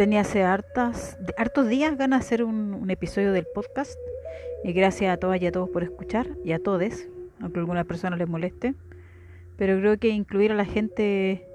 tenía 0.00 0.22
hace 0.22 0.42
hartas, 0.42 1.18
hartos 1.36 1.68
días 1.68 1.98
ganas 1.98 2.20
de 2.20 2.24
hacer 2.24 2.42
un, 2.42 2.88
episodio 2.88 3.34
del 3.34 3.44
podcast. 3.54 3.98
Y 4.64 4.72
gracias 4.72 5.12
a 5.12 5.18
todas 5.18 5.42
y 5.42 5.46
a 5.46 5.52
todos 5.52 5.68
por 5.68 5.82
escuchar, 5.82 6.26
y 6.42 6.52
a 6.52 6.58
todos, 6.58 7.06
aunque 7.38 7.58
a 7.58 7.60
algunas 7.60 7.84
personas 7.84 8.18
les 8.18 8.26
moleste. 8.26 8.74
Pero 9.58 9.78
creo 9.78 9.98
que 9.98 10.08
incluir 10.08 10.52
a 10.52 10.54
la 10.54 10.64
gente 10.64 11.46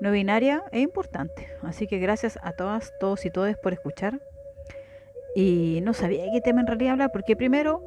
no 0.00 0.10
binaria 0.10 0.64
es 0.72 0.82
importante. 0.82 1.46
Así 1.62 1.86
que 1.86 2.00
gracias 2.00 2.40
a 2.42 2.50
todas, 2.50 2.92
todos 2.98 3.24
y 3.24 3.30
todas 3.30 3.56
por 3.56 3.72
escuchar. 3.72 4.20
Y 5.36 5.78
no 5.84 5.94
sabía 5.94 6.24
qué 6.32 6.40
tema 6.40 6.62
en 6.62 6.66
realidad 6.66 6.94
hablar, 6.94 7.12
porque 7.12 7.36
primero 7.36 7.84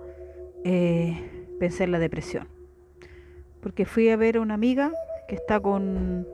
eh, 0.63 1.29
pensé 1.59 1.83
en 1.83 1.91
la 1.91 1.99
depresión. 1.99 2.47
Porque 3.59 3.83
fui 3.83 4.07
a 4.07 4.15
ver 4.15 4.37
a 4.37 4.39
una 4.39 4.53
amiga 4.53 4.93
que 5.27 5.35
está 5.35 5.59
con, 5.59 6.25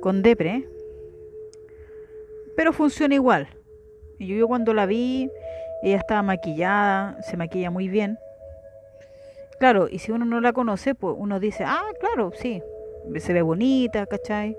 con 0.00 0.22
depre, 0.22 0.68
pero 2.56 2.72
funciona 2.72 3.14
igual. 3.14 3.48
Y 4.18 4.26
yo, 4.26 4.48
cuando 4.48 4.72
la 4.74 4.86
vi, 4.86 5.30
ella 5.82 5.98
estaba 5.98 6.22
maquillada, 6.22 7.20
se 7.22 7.36
maquilla 7.36 7.70
muy 7.70 7.88
bien. 7.88 8.18
Claro, 9.58 9.88
y 9.90 9.98
si 9.98 10.12
uno 10.12 10.24
no 10.24 10.40
la 10.40 10.52
conoce, 10.52 10.94
pues 10.94 11.14
uno 11.16 11.38
dice, 11.40 11.64
ah, 11.64 11.84
claro, 12.00 12.32
sí, 12.34 12.62
se 13.16 13.32
ve 13.32 13.42
bonita, 13.42 14.06
¿cachai? 14.06 14.56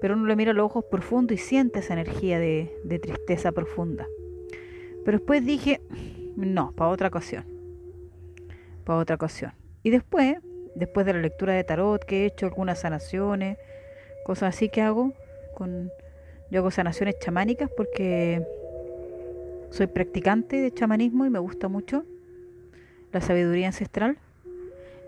Pero 0.00 0.14
uno 0.14 0.26
le 0.26 0.36
mira 0.36 0.52
los 0.52 0.66
ojos 0.66 0.84
profundos 0.90 1.38
y 1.38 1.38
siente 1.38 1.80
esa 1.80 1.94
energía 1.94 2.38
de, 2.38 2.74
de 2.84 2.98
tristeza 2.98 3.52
profunda. 3.52 4.06
Pero 5.04 5.18
después 5.18 5.44
dije, 5.44 5.80
no, 6.36 6.72
para 6.72 6.90
otra 6.90 7.08
ocasión. 7.08 7.44
Para 8.84 8.98
otra 8.98 9.16
ocasión. 9.16 9.52
Y 9.82 9.90
después, 9.90 10.36
después 10.74 11.06
de 11.06 11.12
la 11.12 11.20
lectura 11.20 11.54
de 11.54 11.64
tarot 11.64 12.04
que 12.04 12.22
he 12.22 12.26
hecho, 12.26 12.46
algunas 12.46 12.80
sanaciones, 12.80 13.58
cosas 14.24 14.54
así 14.54 14.68
que 14.68 14.82
hago 14.82 15.12
con 15.54 15.90
yo 16.52 16.58
hago 16.58 16.70
sanaciones 16.70 17.18
chamánicas 17.18 17.70
porque 17.74 18.46
soy 19.70 19.86
practicante 19.86 20.60
de 20.60 20.70
chamanismo 20.70 21.24
y 21.24 21.30
me 21.30 21.38
gusta 21.38 21.68
mucho 21.68 22.04
la 23.10 23.22
sabiduría 23.22 23.68
ancestral. 23.68 24.18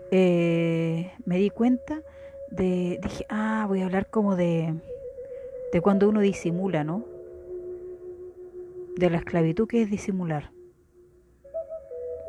Eh, 0.09 1.11
me 1.27 1.37
di 1.37 1.51
cuenta 1.51 2.01
de, 2.49 2.99
dije, 2.99 3.27
ah, 3.29 3.65
voy 3.67 3.81
a 3.81 3.85
hablar 3.85 4.09
como 4.09 4.35
de, 4.35 4.73
de 5.71 5.81
cuando 5.81 6.09
uno 6.09 6.19
disimula, 6.21 6.83
¿no? 6.83 7.05
De 8.95 9.11
la 9.11 9.17
esclavitud 9.17 9.67
que 9.67 9.83
es 9.83 9.91
disimular. 9.91 10.49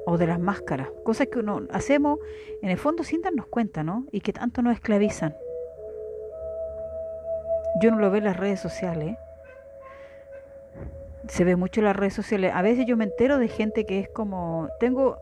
O 0.05 0.19
de 0.19 0.27
las 0.27 0.39
máscaras. 0.39 0.91
Cosas 1.05 1.29
que 1.29 1.39
uno 1.39 1.63
hacemos 1.71 2.19
en 2.61 2.69
el 2.69 2.77
fondo 2.77 3.03
sin 3.03 3.23
darnos 3.23 3.47
cuenta, 3.47 3.83
¿no? 3.83 4.05
Y 4.13 4.21
que 4.21 4.35
tanto 4.35 4.61
nos 4.61 4.75
esclavizan. 4.75 5.35
Yo 7.81 7.91
no 7.91 7.99
lo 7.99 8.11
veo 8.11 8.19
en 8.19 8.25
las 8.25 8.37
redes 8.37 8.61
sociales. 8.61 9.17
Se 11.29 11.45
ve 11.45 11.57
mucho 11.57 11.81
en 11.81 11.87
las 11.87 11.97
redes 11.97 12.15
sociales. 12.15 12.53
A 12.55 12.63
veces 12.63 12.87
yo 12.87 12.97
me 12.97 13.05
entero 13.05 13.39
de 13.39 13.49
gente 13.49 13.85
que 13.85 14.01
es 14.01 14.09
como. 14.09 14.69
Tengo. 14.81 15.19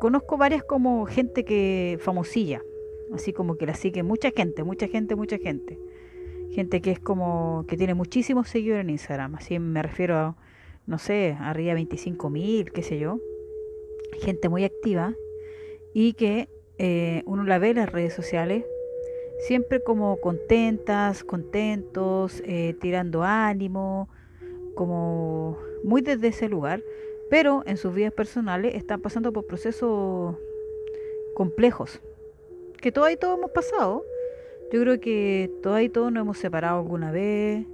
Conozco 0.00 0.36
varias 0.36 0.62
como 0.62 1.06
gente 1.06 1.44
que. 1.44 1.98
famosilla. 2.00 2.60
Así 3.14 3.32
como 3.32 3.56
que 3.56 3.66
la 3.66 3.74
sigue 3.74 4.02
mucha 4.02 4.30
gente, 4.30 4.64
mucha 4.64 4.88
gente, 4.88 5.14
mucha 5.14 5.38
gente. 5.38 5.78
Gente 6.50 6.82
que 6.82 6.90
es 6.90 7.00
como. 7.00 7.64
que 7.66 7.76
tiene 7.76 7.94
muchísimos 7.94 8.48
seguidores 8.48 8.84
en 8.84 8.90
Instagram. 8.90 9.36
Así 9.36 9.58
me 9.58 9.82
refiero 9.82 10.16
a. 10.16 10.36
No 10.86 10.98
sé, 10.98 11.36
arriba 11.40 11.70
de 11.70 11.74
25 11.76 12.30
mil, 12.30 12.70
qué 12.72 12.82
sé 12.82 12.98
yo. 12.98 13.18
Gente 14.20 14.48
muy 14.48 14.64
activa. 14.64 15.14
Y 15.94 16.12
que 16.12 16.48
eh, 16.78 17.22
uno 17.24 17.44
la 17.44 17.58
ve 17.58 17.70
en 17.70 17.76
las 17.76 17.90
redes 17.90 18.12
sociales 18.12 18.64
siempre 19.38 19.82
como 19.82 20.18
contentas, 20.20 21.24
contentos, 21.24 22.42
eh, 22.44 22.74
tirando 22.80 23.22
ánimo, 23.22 24.08
como 24.74 25.58
muy 25.84 26.02
desde 26.02 26.28
ese 26.28 26.48
lugar, 26.48 26.82
pero 27.30 27.62
en 27.66 27.76
sus 27.76 27.94
vidas 27.94 28.12
personales 28.12 28.74
están 28.74 29.00
pasando 29.00 29.32
por 29.32 29.46
procesos 29.46 30.36
complejos, 31.34 32.00
que 32.80 32.92
todos 32.92 33.10
y 33.10 33.16
todos 33.16 33.38
hemos 33.38 33.50
pasado. 33.50 34.04
Yo 34.72 34.80
creo 34.80 35.00
que 35.00 35.50
todos 35.62 35.80
y 35.80 35.88
todos 35.88 36.12
nos 36.12 36.22
hemos 36.22 36.38
separado 36.38 36.78
alguna 36.78 37.12
vez, 37.12 37.66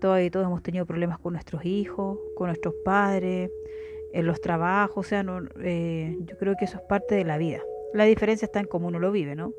todos 0.00 0.20
y 0.20 0.30
todos 0.30 0.46
hemos 0.46 0.62
tenido 0.62 0.86
problemas 0.86 1.18
con 1.20 1.34
nuestros 1.34 1.64
hijos, 1.64 2.18
con 2.34 2.48
nuestros 2.48 2.74
padres, 2.84 3.50
en 4.12 4.26
los 4.26 4.40
trabajos, 4.40 5.06
o 5.06 5.08
sea, 5.08 5.22
no, 5.22 5.40
eh, 5.62 6.16
yo 6.20 6.36
creo 6.38 6.54
que 6.58 6.66
eso 6.66 6.78
es 6.78 6.82
parte 6.82 7.14
de 7.14 7.24
la 7.24 7.38
vida. 7.38 7.62
La 7.94 8.04
diferencia 8.04 8.46
está 8.46 8.60
en 8.60 8.66
cómo 8.66 8.88
uno 8.88 8.98
lo 8.98 9.10
vive, 9.10 9.36
¿no? 9.36 9.52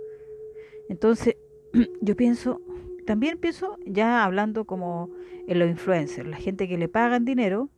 Entonces, 0.90 1.38
yo 2.02 2.16
pienso, 2.16 2.62
también 3.06 3.38
pienso 3.40 3.78
ya 3.86 4.24
hablando 4.24 4.66
como 4.66 5.10
en 5.48 5.60
los 5.60 5.70
influencers, 5.70 6.28
la 6.28 6.38
gente 6.38 6.68
que 6.68 6.78
le 6.78 6.88
pagan 6.88 7.26
dinero 7.26 7.70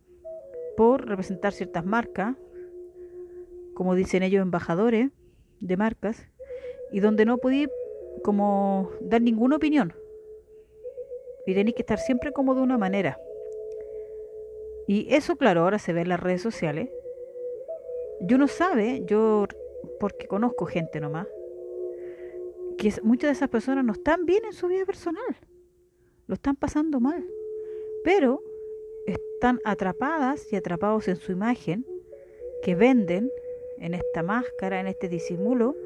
por 0.76 1.08
representar 1.08 1.52
ciertas 1.52 1.84
marcas, 1.84 2.36
como 3.74 3.94
dicen 3.94 4.22
ellos 4.22 4.42
embajadores 4.42 5.10
de 5.60 5.76
marcas, 5.76 6.28
y 6.92 7.00
donde 7.00 7.24
no 7.24 7.38
podí 7.38 7.66
como 8.22 8.90
dar 9.00 9.22
ninguna 9.22 9.56
opinión. 9.56 9.94
Y 11.46 11.54
tenéis 11.54 11.76
que 11.76 11.82
estar 11.82 11.98
siempre 11.98 12.32
como 12.32 12.54
de 12.54 12.60
una 12.60 12.78
manera. 12.78 13.18
Y 14.86 15.12
eso, 15.14 15.36
claro, 15.36 15.62
ahora 15.62 15.78
se 15.78 15.92
ve 15.92 16.02
en 16.02 16.08
las 16.08 16.20
redes 16.20 16.42
sociales. 16.42 16.90
Yo 18.20 18.38
no 18.38 18.48
sabe, 18.48 19.02
yo 19.06 19.46
porque 20.00 20.26
conozco 20.26 20.66
gente 20.66 21.00
nomás, 21.00 21.26
que 22.76 22.92
muchas 23.02 23.28
de 23.28 23.32
esas 23.32 23.48
personas 23.48 23.84
no 23.84 23.92
están 23.92 24.26
bien 24.26 24.44
en 24.44 24.52
su 24.52 24.68
vida 24.68 24.84
personal, 24.84 25.36
lo 26.26 26.34
están 26.34 26.56
pasando 26.56 27.00
mal, 27.00 27.26
pero 28.04 28.42
están 29.06 29.60
atrapadas 29.64 30.52
y 30.52 30.56
atrapados 30.56 31.08
en 31.08 31.16
su 31.16 31.32
imagen 31.32 31.86
que 32.62 32.74
venden 32.74 33.30
en 33.78 33.94
esta 33.94 34.22
máscara, 34.22 34.80
en 34.80 34.86
este 34.86 35.08
disimulo, 35.08 35.76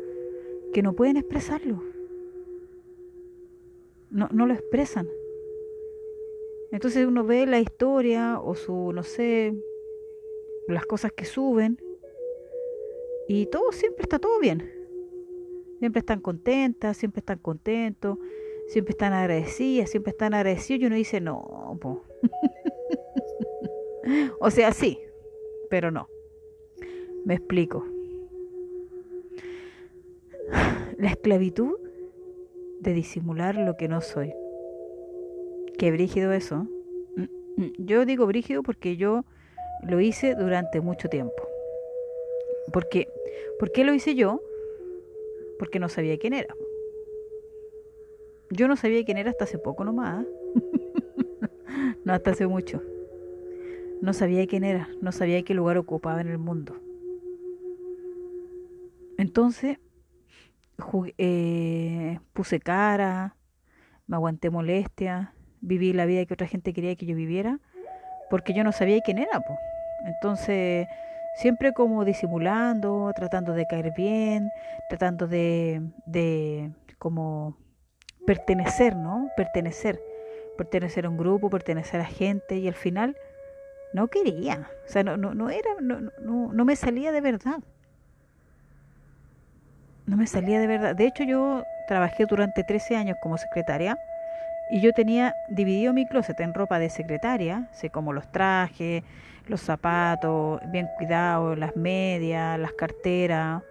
que 0.73 0.83
no 0.83 0.95
pueden 0.95 1.17
expresarlo. 1.17 1.83
No, 4.11 4.29
no 4.33 4.47
lo 4.47 4.55
expresan. 4.55 5.09
Entonces 6.73 7.07
uno 7.07 7.25
ve 7.25 7.47
la 7.47 7.61
historia 7.61 8.41
o 8.41 8.55
su, 8.55 8.93
no 8.93 9.03
sé, 9.03 9.55
las 10.69 10.87
cosas 10.87 11.13
que 11.13 11.25
suben 11.25 11.79
y 13.29 13.47
todo 13.47 13.73
siempre 13.73 14.03
está 14.03 14.19
todo 14.19 14.39
bien 14.39 14.80
Siempre 15.81 16.01
están 16.01 16.21
contentas, 16.21 16.99
siempre 16.99 17.21
están 17.21 17.39
contentos, 17.39 18.19
siempre 18.69 18.93
están 18.93 19.15
agradecidas, 19.15 19.91
siempre 19.91 20.11
están 20.11 20.35
agradecidos 20.35 20.83
y 20.83 20.87
uno 20.87 20.95
dice, 20.95 21.23
no, 21.23 21.41
o 24.41 24.51
sea, 24.51 24.73
sí, 24.73 24.99
pero 25.71 25.91
no. 25.91 26.07
Me 27.25 27.35
explico. 27.35 27.87
La 30.99 31.09
esclavitud 31.09 31.79
de 32.81 32.93
disimular 32.93 33.57
lo 33.57 33.79
que 33.79 33.89
no 33.89 34.03
soy. 34.03 34.35
Qué 35.79 35.91
brígido 35.93 36.33
eso. 36.33 36.67
Yo 37.79 38.05
digo 38.05 38.27
brígido 38.27 38.63
porque 38.63 38.99
yo 38.99 39.25
lo 39.83 39.99
hice 40.01 40.35
durante 40.35 40.83
mucho 40.83 41.09
tiempo. 41.09 41.49
Porque, 42.71 43.09
¿Por 43.59 43.73
qué 43.73 43.85
lo 43.85 43.95
hice 43.95 44.15
yo? 44.15 44.43
Porque 45.61 45.79
no 45.79 45.91
sabía 45.91 46.19
quién 46.19 46.33
era. 46.33 46.55
Yo 48.49 48.67
no 48.67 48.77
sabía 48.77 49.05
quién 49.05 49.19
era 49.19 49.29
hasta 49.29 49.45
hace 49.45 49.59
poco 49.59 49.85
nomás. 49.85 50.25
no 52.05 52.15
hasta 52.15 52.31
hace 52.31 52.47
mucho. 52.47 52.83
No 54.01 54.15
sabía 54.15 54.47
quién 54.47 54.65
era, 54.65 54.89
no 55.03 55.13
sabía 55.13 55.43
qué 55.43 55.53
lugar 55.53 55.77
ocupaba 55.77 56.23
en 56.23 56.29
el 56.29 56.39
mundo. 56.39 56.81
Entonces, 59.19 59.77
eh, 61.19 62.19
puse 62.33 62.59
cara, 62.59 63.37
me 64.07 64.17
aguanté 64.17 64.49
molestia, 64.49 65.35
viví 65.61 65.93
la 65.93 66.07
vida 66.07 66.25
que 66.25 66.33
otra 66.33 66.47
gente 66.47 66.73
quería 66.73 66.97
que 66.97 67.05
yo 67.05 67.15
viviera, 67.15 67.61
porque 68.31 68.55
yo 68.55 68.65
no 68.65 68.73
sabía 68.73 69.03
quién 69.03 69.19
era. 69.19 69.45
Entonces, 70.07 70.87
siempre 71.35 71.73
como 71.73 72.05
disimulando, 72.05 73.11
tratando 73.15 73.53
de 73.53 73.67
caer 73.67 73.93
bien, 73.93 74.51
tratando 74.89 75.27
de, 75.27 75.83
de 76.07 76.73
como 76.99 77.57
pertenecer, 78.27 78.97
¿no? 78.97 79.31
Pertenecer, 79.37 80.01
pertenecer 80.57 81.07
a 81.07 81.09
un 81.09 81.17
grupo, 81.17 81.51
pertenecer 81.51 82.01
a 82.01 82.05
gente 82.05 82.59
y 82.59 82.69
al 82.69 82.75
final 82.75 83.17
no 83.93 84.09
quería, 84.09 84.71
o 84.87 84.89
sea, 84.89 85.03
no, 85.03 85.17
no, 85.17 85.35
no 85.35 85.51
era, 85.51 85.71
no, 85.81 86.01
no, 86.01 86.53
no 86.53 86.65
me 86.65 86.77
salía 86.77 87.13
de 87.13 87.21
verdad. 87.21 87.61
No 90.07 90.17
me 90.17 90.27
salía 90.27 90.59
de 90.59 90.67
verdad. 90.67 90.97
De 90.97 91.07
hecho, 91.07 91.23
yo 91.23 91.65
trabajé 91.87 92.27
durante 92.27 92.65
13 92.65 92.97
años 92.97 93.17
como 93.23 93.39
secretaria 93.39 93.97
y 94.71 94.81
yo 94.81 94.93
tenía 94.93 95.35
dividido 95.49 95.93
mi 95.93 96.07
closet 96.07 96.39
en 96.41 96.55
ropa 96.55 96.79
de 96.79 96.91
secretaria, 96.91 97.69
sé 97.73 97.91
como 97.91 98.13
los 98.13 98.31
trajes, 98.31 99.03
los 99.47 99.61
zapatos, 99.61 100.61
bien 100.71 100.89
cuidados, 100.97 101.59
las 101.59 101.77
medias, 101.77 102.59
las 102.59 102.73
carteras, 102.73 103.63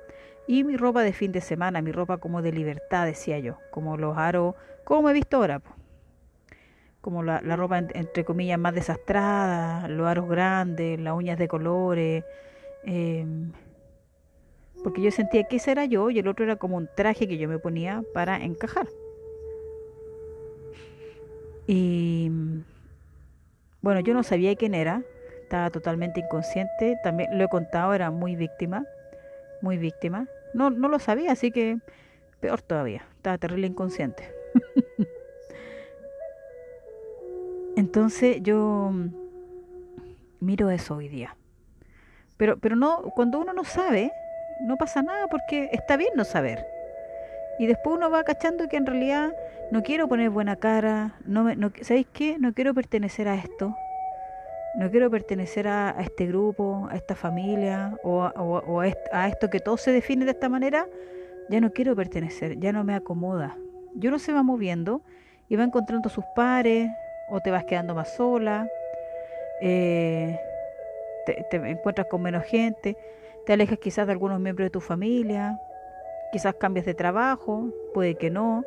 y 0.47 0.63
mi 0.63 0.77
ropa 0.77 1.03
de 1.03 1.13
fin 1.13 1.31
de 1.31 1.41
semana, 1.41 1.81
mi 1.81 1.91
ropa 1.91 2.17
como 2.17 2.41
de 2.41 2.51
libertad, 2.51 3.05
decía 3.05 3.39
yo, 3.39 3.57
como 3.71 3.97
los 3.97 4.17
aros, 4.17 4.55
como 4.83 5.03
me 5.03 5.11
he 5.11 5.13
visto 5.13 5.37
ahora. 5.37 5.61
como 7.01 7.23
la, 7.23 7.39
ropa 7.55 7.77
entre 7.77 8.25
comillas 8.25 8.59
más 8.59 8.73
desastrada, 8.75 9.87
los 9.87 10.07
aros 10.07 10.27
grandes, 10.27 10.99
las 10.99 11.13
uñas 11.13 11.37
de 11.39 11.47
colores. 11.47 12.25
Em, 12.83 13.51
porque 14.83 15.01
yo 15.01 15.11
sentía 15.11 15.43
que 15.43 15.57
ese 15.57 15.71
era 15.71 15.85
yo 15.85 16.09
y 16.09 16.19
el 16.19 16.27
otro 16.27 16.45
era 16.45 16.55
como 16.57 16.77
un 16.77 16.89
traje 16.95 17.27
que 17.27 17.37
yo 17.37 17.47
me 17.47 17.59
ponía 17.59 18.03
para 18.13 18.37
encajar. 18.43 18.87
Y 21.71 22.31
bueno, 23.83 23.99
yo 23.99 24.15
no 24.15 24.23
sabía 24.23 24.55
quién 24.55 24.73
era, 24.73 25.03
estaba 25.43 25.69
totalmente 25.69 26.19
inconsciente, 26.19 26.97
también 27.03 27.37
lo 27.37 27.45
he 27.45 27.47
contado, 27.47 27.93
era 27.93 28.09
muy 28.09 28.35
víctima, 28.35 28.87
muy 29.61 29.77
víctima. 29.77 30.27
No, 30.55 30.71
no 30.71 30.87
lo 30.87 30.97
sabía, 30.97 31.31
así 31.31 31.51
que 31.51 31.77
peor 32.39 32.63
todavía, 32.63 33.05
estaba 33.17 33.37
terrible 33.37 33.67
inconsciente. 33.67 34.33
Entonces 37.75 38.41
yo 38.41 38.91
miro 40.39 40.71
eso 40.71 40.95
hoy 40.95 41.07
día. 41.07 41.35
Pero, 42.37 42.57
pero 42.57 42.75
no, 42.77 43.11
cuando 43.15 43.37
uno 43.37 43.53
no 43.53 43.63
sabe, 43.63 44.11
no 44.61 44.75
pasa 44.75 45.03
nada 45.03 45.27
porque 45.27 45.69
está 45.71 45.97
bien 45.97 46.13
no 46.15 46.23
saber. 46.23 46.65
Y 47.59 47.67
después 47.67 47.97
uno 47.97 48.09
va 48.09 48.23
cachando 48.23 48.69
que 48.69 48.77
en 48.77 48.85
realidad 48.85 49.33
no 49.69 49.83
quiero 49.83 50.07
poner 50.07 50.29
buena 50.29 50.55
cara, 50.55 51.15
no, 51.25 51.43
me, 51.43 51.57
no 51.57 51.71
¿sabéis 51.81 52.07
qué? 52.13 52.37
No 52.39 52.53
quiero 52.53 52.73
pertenecer 52.73 53.27
a 53.27 53.35
esto, 53.35 53.75
no 54.75 54.89
quiero 54.89 55.11
pertenecer 55.11 55.67
a, 55.67 55.93
este 55.99 56.25
grupo, 56.25 56.87
a 56.89 56.95
esta 56.95 57.15
familia 57.15 57.97
o, 58.01 58.23
a, 58.23 58.93
a, 59.11 59.27
esto 59.27 59.49
que 59.49 59.59
todo 59.59 59.75
se 59.75 59.91
define 59.91 60.23
de 60.23 60.31
esta 60.31 60.47
manera, 60.47 60.87
ya 61.49 61.59
no 61.59 61.71
quiero 61.71 61.95
pertenecer, 61.97 62.57
ya 62.59 62.71
no 62.71 62.85
me 62.85 62.95
acomoda. 62.95 63.57
Y 63.99 64.07
uno 64.07 64.19
se 64.19 64.31
va 64.31 64.41
moviendo 64.41 65.01
y 65.49 65.57
va 65.57 65.63
encontrando 65.65 66.07
sus 66.07 66.23
pares 66.35 66.89
o 67.29 67.41
te 67.41 67.51
vas 67.51 67.65
quedando 67.65 67.93
más 67.93 68.15
sola, 68.15 68.67
eh, 69.61 70.39
te, 71.25 71.45
te 71.51 71.57
encuentras 71.57 72.07
con 72.07 72.21
menos 72.21 72.45
gente, 72.45 72.95
te 73.45 73.51
alejas 73.51 73.79
quizás 73.79 74.07
de 74.07 74.13
algunos 74.13 74.39
miembros 74.39 74.67
de 74.67 74.69
tu 74.69 74.79
familia, 74.79 75.59
quizás 76.31 76.55
cambies 76.55 76.85
de 76.85 76.93
trabajo, 76.93 77.69
puede 77.93 78.15
que 78.15 78.29
no. 78.29 78.63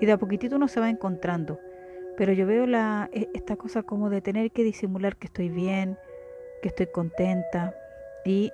Y 0.00 0.06
de 0.06 0.12
a 0.12 0.18
poquitito 0.18 0.56
uno 0.56 0.68
se 0.68 0.80
va 0.80 0.90
encontrando. 0.90 1.58
Pero 2.16 2.32
yo 2.32 2.46
veo 2.46 2.66
la, 2.66 3.08
e, 3.12 3.28
esta 3.34 3.56
cosa 3.56 3.82
como 3.82 4.10
de 4.10 4.20
tener 4.20 4.50
que 4.50 4.64
disimular 4.64 5.16
que 5.16 5.26
estoy 5.26 5.48
bien, 5.48 5.98
que 6.60 6.68
estoy 6.68 6.86
contenta. 6.86 7.74
Y 8.24 8.52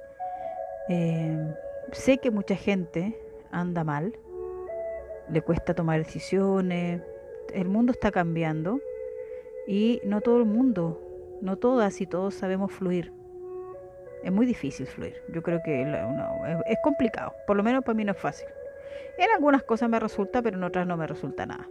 eh, 0.88 1.54
sé 1.92 2.18
que 2.18 2.30
mucha 2.30 2.56
gente 2.56 3.18
anda 3.50 3.84
mal, 3.84 4.18
le 5.30 5.42
cuesta 5.42 5.74
tomar 5.74 5.98
decisiones, 5.98 7.02
el 7.52 7.68
mundo 7.68 7.92
está 7.92 8.10
cambiando 8.10 8.80
y 9.66 10.00
no 10.04 10.20
todo 10.20 10.38
el 10.38 10.44
mundo, 10.44 11.00
no 11.40 11.56
todas 11.56 12.00
y 12.00 12.06
todos 12.06 12.34
sabemos 12.34 12.72
fluir. 12.72 13.12
Es 14.22 14.32
muy 14.32 14.46
difícil 14.46 14.86
fluir. 14.86 15.22
Yo 15.28 15.42
creo 15.42 15.60
que 15.62 15.82
es 16.66 16.78
complicado. 16.82 17.34
Por 17.46 17.56
lo 17.56 17.62
menos 17.62 17.84
para 17.84 17.94
mí 17.94 18.04
no 18.04 18.12
es 18.12 18.18
fácil. 18.18 18.48
En 19.16 19.30
algunas 19.30 19.62
cosas 19.62 19.88
me 19.88 19.98
resulta, 19.98 20.42
pero 20.42 20.56
en 20.56 20.64
otras 20.64 20.86
no 20.86 20.96
me 20.96 21.06
resulta 21.06 21.46
nada. 21.46 21.68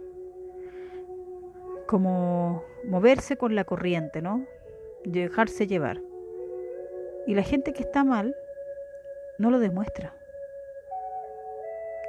Como 1.86 2.64
moverse 2.84 3.36
con 3.36 3.54
la 3.54 3.64
corriente, 3.64 4.20
¿no? 4.20 4.44
Dejarse 5.04 5.66
llevar. 5.66 6.00
Y 7.26 7.34
la 7.34 7.42
gente 7.42 7.72
que 7.72 7.82
está 7.82 8.04
mal 8.04 8.34
no 9.38 9.50
lo 9.50 9.58
demuestra. 9.58 10.14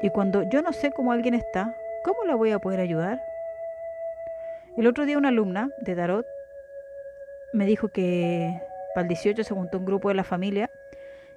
Y 0.02 0.10
cuando 0.10 0.44
yo 0.44 0.62
no 0.62 0.74
sé 0.74 0.92
cómo 0.92 1.12
alguien 1.12 1.34
está, 1.34 1.76
¿cómo 2.04 2.24
la 2.24 2.36
voy 2.36 2.52
a 2.52 2.60
poder 2.60 2.80
ayudar? 2.80 3.22
El 4.78 4.88
otro 4.88 5.06
día 5.06 5.18
una 5.18 5.30
alumna 5.30 5.72
de 5.82 5.96
Tarot 5.96 6.26
me 7.52 7.66
dijo 7.66 7.90
que 7.90 8.62
para 8.94 9.04
el 9.04 9.08
18 9.10 9.44
se 9.44 9.54
juntó 9.54 9.78
un 9.78 9.86
grupo 9.86 10.10
de 10.10 10.16
la 10.16 10.24
familia 10.24 10.70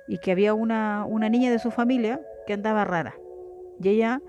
y 0.07 0.19
que 0.19 0.33
había 0.33 0.55
una, 0.55 1.05
una 1.07 1.29
niña 1.29 1.51
de 1.51 1.59
su 1.59 1.71
familia 1.71 2.21
que 2.47 2.53
andaba 2.55 2.85
rara. 2.85 3.15
Y 3.81 3.89
ella, 3.89 4.21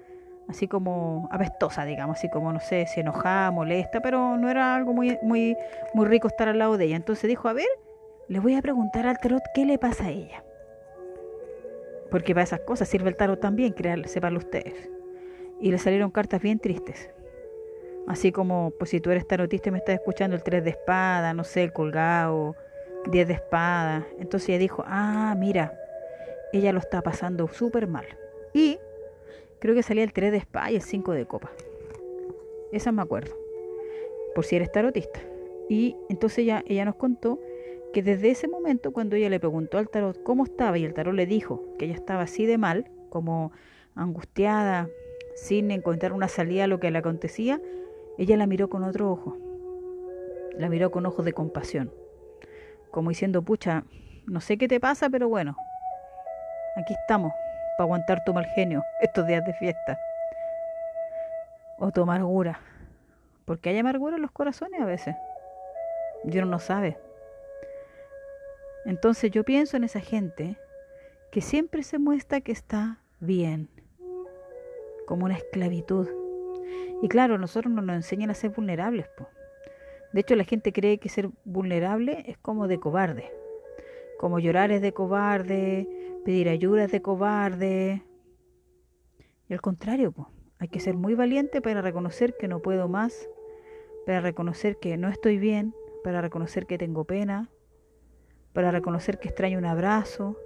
así 0.48 0.68
como 0.68 1.28
apestosa, 1.32 1.86
digamos, 1.86 2.18
así 2.18 2.30
como, 2.30 2.52
no 2.54 2.60
sé, 2.60 2.86
si 2.88 3.00
enojada, 3.00 3.52
molesta, 3.52 4.02
pero 4.02 4.38
no 4.38 4.50
era 4.50 4.76
algo 4.76 4.94
muy, 4.94 5.18
muy, 5.22 5.56
muy 5.94 6.06
rico 6.06 6.28
estar 6.28 6.48
al 6.48 6.60
lado 6.60 6.78
de 6.78 6.86
ella. 6.86 6.96
Entonces 6.96 7.28
dijo, 7.28 7.48
a 7.48 7.54
ver, 7.54 7.68
le 8.28 8.40
voy 8.40 8.56
a 8.56 8.62
preguntar 8.62 9.08
al 9.08 9.18
tarot 9.18 9.44
qué 9.54 9.66
le 9.66 9.78
pasa 9.78 10.06
a 10.06 10.10
ella. 10.10 10.44
Porque 12.10 12.34
para 12.34 12.44
esas 12.44 12.60
cosas 12.62 12.88
sirve 12.88 13.10
el 13.10 13.16
tarot 13.16 13.40
también, 13.40 13.74
sepanlo 14.06 14.40
ustedes. 14.40 14.90
Y 15.60 15.72
le 15.72 15.78
salieron 15.78 16.12
cartas 16.12 16.42
bien 16.42 16.60
tristes. 16.60 17.10
Así 18.08 18.32
como, 18.32 18.72
pues 18.78 18.92
si 18.92 19.00
tú 19.00 19.12
eres 19.12 19.28
tarotista 19.28 19.70
y 19.70 19.72
me 19.72 19.78
estás 19.78 19.96
escuchando 19.96 20.36
el 20.36 20.44
tres 20.44 20.64
de 20.64 20.72
espada, 20.72 21.34
no 21.34 21.44
sé, 21.44 21.64
el 21.64 21.72
colgado, 21.72 22.56
10 23.10 23.28
de 23.28 23.34
espada. 23.34 24.08
Entonces 24.20 24.50
ella 24.50 24.60
dijo, 24.60 24.84
ah, 24.86 25.36
mira, 25.38 25.80
ella 26.52 26.72
lo 26.72 26.80
está 26.80 27.02
pasando 27.02 27.48
súper 27.48 27.88
mal. 27.88 28.06
Y 28.54 28.78
creo 29.60 29.76
que 29.76 29.84
salía 29.84 30.04
el 30.04 30.14
3 30.14 30.32
de 30.32 30.38
espada 30.38 30.72
y 30.72 30.76
el 30.76 30.82
5 30.82 31.12
de 31.14 31.26
copa. 31.26 31.52
Esa 32.72 32.92
me 32.92 33.02
acuerdo. 33.02 33.36
Por 34.36 34.46
si 34.46 34.56
eres 34.56 34.72
tarotista. 34.72 35.20
Y 35.70 35.96
entonces 36.10 36.40
ella, 36.40 36.64
ella 36.68 36.86
nos 36.86 36.96
contó 36.96 37.40
que 37.94 38.02
desde 38.02 38.32
ese 38.32 38.48
momento, 38.48 38.92
cuando 38.92 39.16
ella 39.16 39.30
le 39.30 39.40
preguntó 39.40 39.78
al 39.78 39.90
tarot 39.90 40.22
cómo 40.24 40.44
estaba 40.44 40.78
y 40.78 40.84
el 40.84 40.94
tarot 40.94 41.14
le 41.14 41.26
dijo 41.26 41.64
que 41.78 41.86
ella 41.86 41.94
estaba 41.94 42.24
así 42.24 42.46
de 42.46 42.58
mal, 42.58 42.90
como 43.10 43.52
angustiada, 43.96 44.90
sin 45.36 45.70
encontrar 45.72 46.14
una 46.14 46.28
salida 46.28 46.64
a 46.64 46.68
lo 46.68 46.80
que 46.80 46.90
le 46.90 46.98
acontecía, 46.98 47.62
ella 48.18 48.38
la 48.38 48.48
miró 48.48 48.70
con 48.70 48.84
otro 48.84 49.12
ojo. 49.12 49.38
La 50.58 50.70
miró 50.70 50.92
con 50.92 51.06
ojos 51.06 51.26
de 51.26 51.34
compasión 51.34 51.92
como 52.94 53.10
diciendo, 53.10 53.42
pucha, 53.42 53.84
no 54.28 54.40
sé 54.40 54.60
qué 54.60 54.68
te 54.68 54.80
pasa, 54.80 55.10
pero 55.10 55.28
bueno, 55.28 55.58
aquí 56.78 56.94
estamos 56.94 57.34
para 57.76 57.86
aguantar 57.86 58.24
tu 58.24 58.36
mal 58.36 58.46
genio 58.46 58.84
estos 59.02 59.26
días 59.26 59.44
de 59.44 59.54
fiesta. 59.56 59.98
O 61.80 61.92
tu 61.92 62.04
amargura. 62.04 62.60
Porque 63.46 63.70
hay 63.70 63.80
amargura 63.80 64.18
en 64.18 64.22
los 64.22 64.32
corazones 64.32 64.80
a 64.80 64.86
veces. 64.86 65.16
Uno 66.24 66.46
no 66.46 66.60
sabe. 66.60 67.00
Entonces 68.86 69.32
yo 69.32 69.44
pienso 69.44 69.76
en 69.76 69.86
esa 69.86 70.00
gente 70.00 70.56
que 71.32 71.42
siempre 71.42 71.82
se 71.82 71.98
muestra 71.98 72.42
que 72.42 72.52
está 72.52 73.00
bien, 73.20 73.70
como 75.08 75.26
una 75.26 75.36
esclavitud. 75.36 76.08
Y 77.02 77.08
claro, 77.08 77.40
nosotros 77.40 77.74
nos, 77.74 77.84
nos 77.84 77.96
enseñan 77.96 78.30
a 78.30 78.36
ser 78.36 78.52
vulnerables. 78.52 79.08
pues. 79.18 79.43
De 80.14 80.22
hecho, 80.22 80.36
la 80.36 80.44
gente 80.44 80.72
cree 80.72 81.00
que 81.00 81.10
ser 81.10 81.30
vulnerable 81.44 82.24
es 82.28 82.38
como 82.38 82.68
de 82.68 82.80
cobarde. 82.80 83.32
Como 84.20 84.40
llorar 84.40 84.72
es 84.72 84.82
de 84.82 84.94
cobarde, 84.94 85.88
pedir 86.24 86.48
ayuda 86.50 86.86
es 86.86 86.92
de 86.92 87.02
cobarde. 87.02 88.04
Y 89.50 89.54
al 89.54 89.62
contrario, 89.62 90.14
hay 90.60 90.68
que 90.68 90.80
ser 90.80 90.94
muy 90.94 91.16
valiente 91.16 91.62
para 91.62 91.82
reconocer 91.82 92.38
que 92.38 92.48
no 92.48 92.62
puedo 92.62 92.88
más, 92.88 93.28
para 94.06 94.22
reconocer 94.22 94.78
que 94.78 94.98
no 94.98 95.10
estoy 95.10 95.40
bien, 95.40 95.74
para 96.04 96.22
reconocer 96.22 96.68
que 96.68 96.78
tengo 96.78 97.06
pena, 97.06 97.50
para 98.54 98.70
reconocer 98.70 99.20
que 99.20 99.30
extraño 99.30 99.58
un 99.58 99.66
abrazo, 99.66 100.38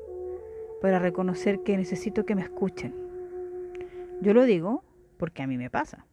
para 0.81 0.97
reconocer 0.97 1.61
que 1.63 1.75
necesito 1.75 2.25
que 2.25 2.35
me 2.35 2.41
escuchen. 2.41 2.95
Yo 4.21 4.33
lo 4.33 4.45
digo 4.45 4.83
porque 5.17 5.43
a 5.43 5.47
mí 5.47 5.57
me 5.57 5.69
pasa. 5.69 6.05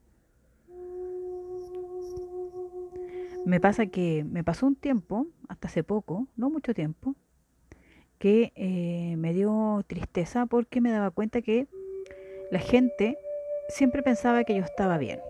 Me 3.45 3.61
pasa 3.61 3.87
que 3.87 4.25
me 4.25 4.43
pasó 4.43 4.67
un 4.67 4.75
tiempo, 4.75 5.27
hasta 5.49 5.69
hace 5.69 5.85
poco, 5.85 6.29
no 6.37 6.49
mucho 6.49 6.73
tiempo, 6.73 7.15
que 8.19 8.53
eh, 8.57 9.17
me 9.19 9.35
dio 9.35 9.85
tristeza 9.87 10.47
porque 10.47 10.81
me 10.81 10.91
daba 10.91 11.11
cuenta 11.11 11.43
que 11.43 11.67
la 12.51 12.59
gente 12.59 13.19
siempre 13.69 14.03
pensaba 14.03 14.45
que 14.45 14.55
yo 14.55 14.63
estaba 14.63 14.97
bien. 14.97 15.21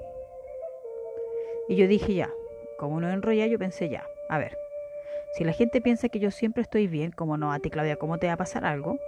Y 1.68 1.76
yo 1.76 1.88
dije 1.88 2.14
ya, 2.14 2.30
como 2.78 3.00
no 3.00 3.11
enrolla, 3.11 3.47
yo 3.47 3.59
pensé 3.59 3.88
ya, 3.88 4.04
a 4.28 4.38
ver, 4.38 4.56
si 5.37 5.42
la 5.42 5.52
gente 5.52 5.80
piensa 5.80 6.09
que 6.09 6.21
yo 6.21 6.30
siempre 6.30 6.62
estoy 6.62 6.87
bien, 6.87 7.11
como 7.11 7.37
no, 7.37 7.52
a 7.52 7.59
ti 7.59 7.71
Claudia, 7.71 7.97
¿cómo 7.97 8.18
te 8.18 8.28
va 8.28 8.35
a 8.35 8.37
pasar 8.37 8.64
algo? 8.64 8.99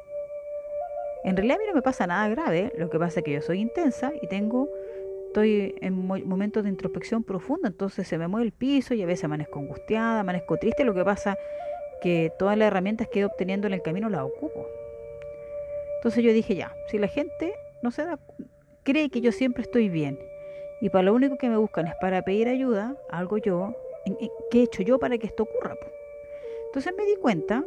En 1.23 1.37
realidad 1.37 1.57
a 1.57 1.61
mí 1.61 1.65
no 1.69 1.75
me 1.75 1.83
pasa 1.83 2.07
nada 2.09 2.29
grave, 2.29 2.73
lo 2.77 2.91
que 2.91 2.99
pasa 2.99 3.21
es 3.21 3.25
que 3.25 3.33
yo 3.33 3.41
soy 3.41 3.61
intensa 3.61 4.13
y 4.21 4.27
tengo 4.27 4.69
estoy 5.37 5.75
en 5.83 6.07
momentos 6.07 6.63
de 6.63 6.71
introspección 6.71 7.23
profunda, 7.23 7.69
entonces 7.69 8.09
se 8.09 8.17
me 8.17 8.27
mueve 8.27 8.47
el 8.47 8.53
piso 8.53 8.95
y 8.95 9.03
a 9.03 9.07
veces 9.07 9.25
amanezco 9.25 9.59
angustiada, 9.59 10.21
amanezco 10.21 10.57
triste, 10.57 10.83
lo 10.83 10.95
que 10.95 11.05
pasa 11.05 11.37
que 12.01 12.33
todas 12.39 12.57
las 12.57 12.69
herramientas 12.69 13.09
que 13.09 13.21
he 13.21 13.25
obteniendo 13.27 13.67
en 13.67 13.75
el 13.75 13.83
camino 13.83 14.09
las 14.09 14.23
ocupo. 14.23 14.67
Entonces 15.97 16.25
yo 16.25 16.33
dije 16.33 16.55
ya, 16.55 16.75
si 16.89 16.97
la 16.97 17.09
gente 17.09 17.53
no 17.83 17.91
se 17.91 18.07
da, 18.07 18.19
cree 18.83 19.11
que 19.11 19.21
yo 19.21 19.31
siempre 19.31 19.63
estoy 19.63 19.91
bien 19.91 20.19
y 20.81 20.89
para 20.89 21.03
lo 21.03 21.15
único 21.15 21.37
que 21.37 21.51
me 21.51 21.59
buscan 21.59 21.87
es 21.87 21.95
para 22.01 22.23
pedir 22.23 22.49
ayuda, 22.49 22.97
algo 23.11 23.37
yo, 23.37 23.75
¿qué 24.51 24.61
he 24.61 24.63
hecho 24.63 24.83
yo 24.83 24.99
para 24.99 25.19
que 25.19 25.27
esto 25.27 25.43
ocurra? 25.43 25.77
Entonces 26.69 26.95
me 26.97 27.05
di 27.05 27.17
cuenta, 27.17 27.63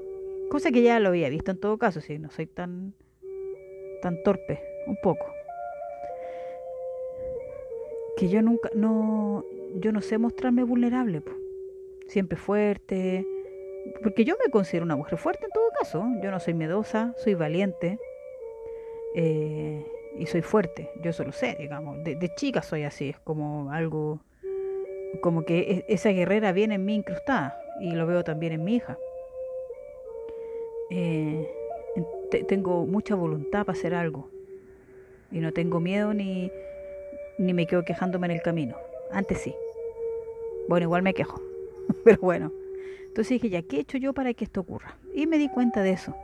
cosa 0.50 0.72
que 0.72 0.82
ya 0.82 1.00
lo 1.00 1.10
había 1.10 1.30
visto 1.30 1.52
en 1.52 1.60
todo 1.60 1.78
caso, 1.78 2.02
si 2.02 2.18
no 2.18 2.32
soy 2.32 2.48
tan, 2.48 2.96
tan 4.02 4.24
torpe, 4.24 4.60
un 4.88 4.98
poco 5.04 5.39
que 8.20 8.28
yo 8.28 8.42
nunca, 8.42 8.70
no, 8.76 9.46
yo 9.76 9.94
no 9.94 10.02
sé 10.02 10.18
mostrarme 10.18 10.64
vulnerable, 10.64 11.22
siempre 12.10 12.38
fuerte, 12.38 13.26
porque 14.04 14.26
yo 14.26 14.36
me 14.44 14.52
considero 14.52 14.84
una 14.84 14.98
mujer 14.98 15.18
fuerte 15.18 15.46
en 15.46 15.52
todo 15.52 15.70
caso, 15.80 16.06
yo 16.22 16.30
no 16.30 16.42
soy 16.42 16.54
miedosa, 16.54 17.14
soy 17.16 17.36
valiente 17.36 17.98
eh, 19.16 19.86
y 20.18 20.26
soy 20.26 20.42
fuerte, 20.42 20.90
yo 21.02 21.14
solo 21.14 21.32
sé, 21.32 21.56
digamos, 21.58 22.04
de, 22.04 22.16
de, 22.16 22.36
chica 22.36 22.62
soy 22.62 22.84
así, 22.84 23.08
es 23.08 23.20
como 23.20 23.72
algo, 23.72 24.20
como 25.22 25.46
que 25.46 25.60
e, 25.60 25.86
esa 25.88 26.10
guerrera 26.10 26.52
viene 26.52 26.76
en 26.76 26.84
mí 26.84 26.96
incrustada 26.96 27.58
y 27.80 27.92
lo 27.92 28.06
veo 28.06 28.26
también 28.26 28.52
en 28.52 28.66
mi 28.66 28.76
hija. 28.76 28.98
Eh, 30.90 31.50
tengo 32.50 32.86
mucha 32.86 33.16
voluntad 33.16 33.66
para 33.66 33.78
hacer 33.78 33.94
algo 33.94 34.30
y 35.32 35.40
no 35.40 35.54
tengo 35.54 35.80
miedo 35.80 36.14
ni, 36.14 36.52
ni 37.40 37.54
me 37.54 37.66
quedo 37.66 37.84
quejándome 37.84 38.28
en 38.28 38.32
el 38.32 38.42
camino. 38.42 38.76
Antes 39.12 39.40
sí. 39.40 39.56
Bueno, 40.68 40.84
igual 40.84 41.02
me 41.02 41.14
quejo, 41.14 41.42
pero 42.04 42.20
bueno. 42.22 42.52
Entonces 43.08 43.30
dije, 43.30 43.50
ya, 43.50 43.62
¿qué 43.64 43.78
he 43.78 43.80
hecho 43.80 43.98
yo 43.98 44.14
para 44.14 44.34
que 44.34 44.44
esto 44.44 44.62
ocurra? 44.62 44.98
Y 45.16 45.26
me 45.26 45.40
di 45.40 45.50
cuenta 45.50 45.82
de 45.82 45.92
eso, 45.92 46.16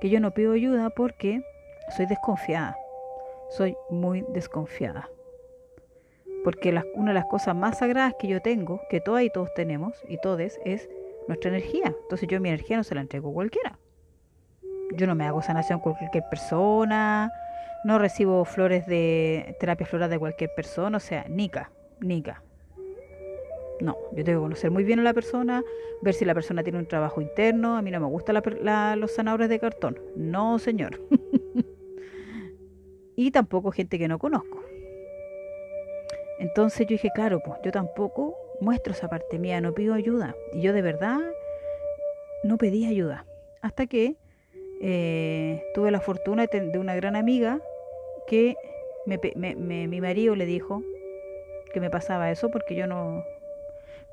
que 0.00 0.08
yo 0.08 0.18
no 0.18 0.32
pido 0.32 0.52
ayuda 0.52 0.90
porque 0.90 1.42
soy 1.96 2.06
desconfiada. 2.06 2.76
Soy 3.50 3.76
muy 3.90 4.24
desconfiada. 4.30 5.08
Porque 6.42 6.80
una 6.94 7.10
de 7.10 7.14
las 7.14 7.26
cosas 7.26 7.54
más 7.54 7.78
sagradas 7.78 8.14
que 8.18 8.26
yo 8.26 8.40
tengo, 8.40 8.80
que 8.90 9.00
todas 9.00 9.22
y 9.22 9.30
todos 9.30 9.52
tenemos, 9.54 9.94
y 10.08 10.18
todes, 10.18 10.58
es 10.64 10.88
nuestra 11.28 11.50
energía. 11.50 11.94
Entonces 12.02 12.28
yo 12.28 12.40
mi 12.40 12.48
energía 12.48 12.76
no 12.76 12.84
se 12.84 12.94
la 12.94 13.02
entrego 13.02 13.30
a 13.30 13.34
cualquiera. 13.34 13.78
Yo 14.92 15.06
no 15.06 15.14
me 15.14 15.26
hago 15.26 15.42
sanación 15.42 15.80
con 15.80 15.94
cualquier 15.94 16.24
persona, 16.28 17.30
no 17.86 18.00
recibo 18.00 18.44
flores 18.44 18.84
de 18.88 19.54
terapia 19.60 19.86
floral 19.86 20.10
de 20.10 20.18
cualquier 20.18 20.52
persona, 20.52 20.96
o 20.96 21.00
sea, 21.00 21.24
nica, 21.28 21.70
nica. 22.00 22.42
No, 23.80 23.96
yo 24.10 24.24
tengo 24.24 24.40
que 24.40 24.44
conocer 24.44 24.72
muy 24.72 24.82
bien 24.82 24.98
a 24.98 25.04
la 25.04 25.14
persona, 25.14 25.62
ver 26.02 26.12
si 26.12 26.24
la 26.24 26.34
persona 26.34 26.64
tiene 26.64 26.80
un 26.80 26.88
trabajo 26.88 27.20
interno. 27.20 27.76
A 27.76 27.82
mí 27.82 27.92
no 27.92 28.00
me 28.00 28.06
gustan 28.06 28.42
los 28.98 29.14
zanahorias 29.14 29.48
de 29.48 29.60
cartón. 29.60 30.00
No, 30.16 30.58
señor. 30.58 31.00
y 33.16 33.30
tampoco 33.30 33.70
gente 33.70 34.00
que 34.00 34.08
no 34.08 34.18
conozco. 34.18 34.64
Entonces 36.40 36.88
yo 36.88 36.94
dije, 36.94 37.10
claro, 37.14 37.40
pues 37.44 37.60
yo 37.62 37.70
tampoco 37.70 38.36
muestro 38.60 38.94
esa 38.94 39.08
parte 39.08 39.38
mía, 39.38 39.60
no 39.60 39.74
pido 39.74 39.94
ayuda. 39.94 40.34
Y 40.52 40.62
yo 40.62 40.72
de 40.72 40.82
verdad 40.82 41.20
no 42.42 42.58
pedí 42.58 42.84
ayuda. 42.84 43.26
Hasta 43.62 43.86
que 43.86 44.16
eh, 44.80 45.62
tuve 45.72 45.92
la 45.92 46.00
fortuna 46.00 46.46
de 46.46 46.78
una 46.78 46.96
gran 46.96 47.14
amiga 47.14 47.60
que 48.28 48.56
mi 49.06 50.00
marido 50.00 50.34
le 50.36 50.46
dijo 50.46 50.82
que 51.72 51.80
me 51.80 51.90
pasaba 51.90 52.30
eso 52.30 52.50
porque 52.50 52.74
yo 52.74 52.86
no... 52.86 53.24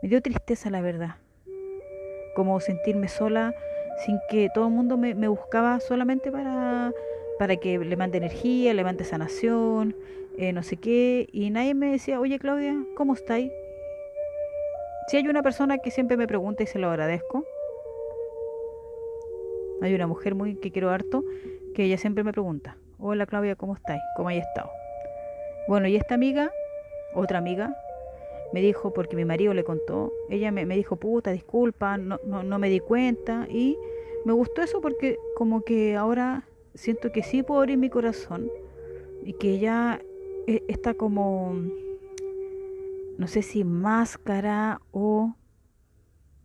Me 0.02 0.10
dio 0.10 0.22
tristeza 0.22 0.70
la 0.70 0.82
verdad. 0.82 1.16
Como 2.36 2.60
sentirme 2.60 3.08
sola 3.08 3.54
sin 4.06 4.20
que 4.30 4.50
todo 4.54 4.68
el 4.68 4.74
mundo 4.74 4.98
me, 4.98 5.28
buscaba 5.28 5.80
solamente 5.80 6.32
para, 6.32 6.92
para 7.40 7.56
que 7.58 7.78
le 7.80 7.96
mande 7.96 8.18
energía, 8.18 8.74
le 8.74 8.84
mande 8.84 9.04
sanación, 9.04 9.96
eh, 10.38 10.52
no 10.52 10.64
sé 10.64 10.78
qué. 10.78 11.28
Y 11.32 11.50
nadie 11.50 11.74
me 11.74 11.92
decía, 11.92 12.20
oye 12.20 12.40
Claudia, 12.40 12.76
¿cómo 12.96 13.14
estáis? 13.14 13.52
Si 15.08 15.18
hay 15.18 15.28
una 15.28 15.44
persona 15.44 15.78
que 15.78 15.92
siempre 15.92 16.18
me 16.18 16.28
pregunta 16.28 16.64
y 16.64 16.68
se 16.68 16.80
lo 16.80 16.90
agradezco, 16.90 17.46
hay 19.82 19.94
una 19.94 20.08
mujer 20.08 20.34
muy 20.34 20.56
que 20.56 20.72
quiero 20.72 20.90
harto 20.90 21.24
que 21.76 21.84
ella 21.84 21.98
siempre 21.98 22.24
me 22.24 22.32
pregunta, 22.32 22.78
hola 23.06 23.26
Claudia, 23.26 23.58
¿cómo 23.58 23.76
estáis? 23.76 24.02
¿Cómo 24.16 24.30
hay 24.30 24.38
estado? 24.38 24.72
Bueno, 25.68 25.90
y 25.90 25.98
esta 25.98 26.16
amiga, 26.16 26.50
otra 27.14 27.40
amiga, 27.40 27.76
me 28.54 28.62
dijo, 28.62 28.94
porque 28.94 29.18
mi 29.18 29.26
marido 29.26 29.54
le 29.54 29.66
contó, 29.66 30.14
ella 30.30 30.52
me, 30.52 30.66
dijo, 30.66 30.96
puta, 30.96 31.32
disculpa, 31.32 31.98
no, 31.98 32.18
no, 32.26 32.44
no, 32.44 32.60
me 32.60 32.70
di 32.70 32.80
cuenta. 32.80 33.46
Y 33.50 33.78
me 34.24 34.32
gustó 34.32 34.62
eso 34.62 34.80
porque 34.80 35.18
como 35.36 35.64
que 35.64 35.98
ahora 35.98 36.48
siento 36.76 37.12
que 37.12 37.24
sí 37.24 37.44
puedo 37.44 37.60
abrir 37.60 37.78
mi 37.78 37.90
corazón 37.90 38.50
y 39.22 39.34
que 39.34 39.50
ella 39.50 40.00
eh, 40.48 40.64
está 40.70 40.94
como, 40.94 41.56
no 43.18 43.28
sé 43.28 43.42
si 43.42 43.66
máscara 43.66 44.80
o, 44.92 45.36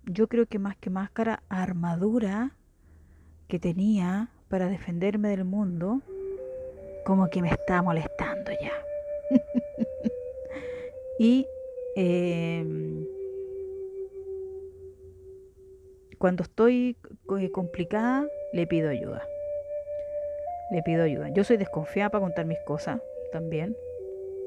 yo 0.06 0.26
creo 0.26 0.46
que 0.46 0.58
más 0.58 0.76
que 0.76 0.90
máscara, 0.90 1.44
armadura 1.48 2.56
que 3.46 3.60
tenía 3.60 4.30
para 4.48 4.66
defenderme 4.68 5.28
del 5.28 5.44
mundo, 5.44 6.02
como 7.08 7.30
que 7.30 7.40
me 7.40 7.48
está 7.48 7.80
molestando 7.80 8.52
ya. 8.52 8.84
y 11.18 11.46
em, 11.96 13.06
cuando 16.18 16.42
estoy 16.42 16.98
complicada, 17.50 18.26
le 18.52 18.66
pido 18.66 18.90
ayuda. 18.90 19.26
Le 20.70 20.82
pido 20.82 21.02
ayuda. 21.02 21.30
Yo 21.30 21.44
soy 21.44 21.56
desconfiada 21.56 22.10
para 22.10 22.24
contar 22.24 22.44
mis 22.44 22.60
cosas 22.66 23.00
también, 23.32 23.74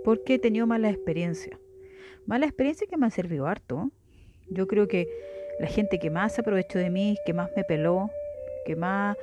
porque 0.03 0.35
he 0.35 0.39
tenido 0.39 0.67
mala 0.67 0.91
experiencia. 0.91 1.59
Mala 2.27 2.45
experiencia 2.45 2.85
que 2.85 2.95
me 2.95 3.07
ha 3.07 3.09
servido 3.09 3.47
harto. 3.47 3.89
Yo 4.51 4.67
creo 4.67 4.87
que 4.87 5.07
la 5.59 5.65
gente 5.65 5.97
que 5.97 6.11
más 6.11 6.37
aprovechó 6.37 6.77
de 6.77 6.91
mí, 6.91 7.17
que 7.25 7.33
más 7.33 7.49
me 7.55 7.63
peló, 7.63 8.11
que 8.67 8.75
más 8.75 9.17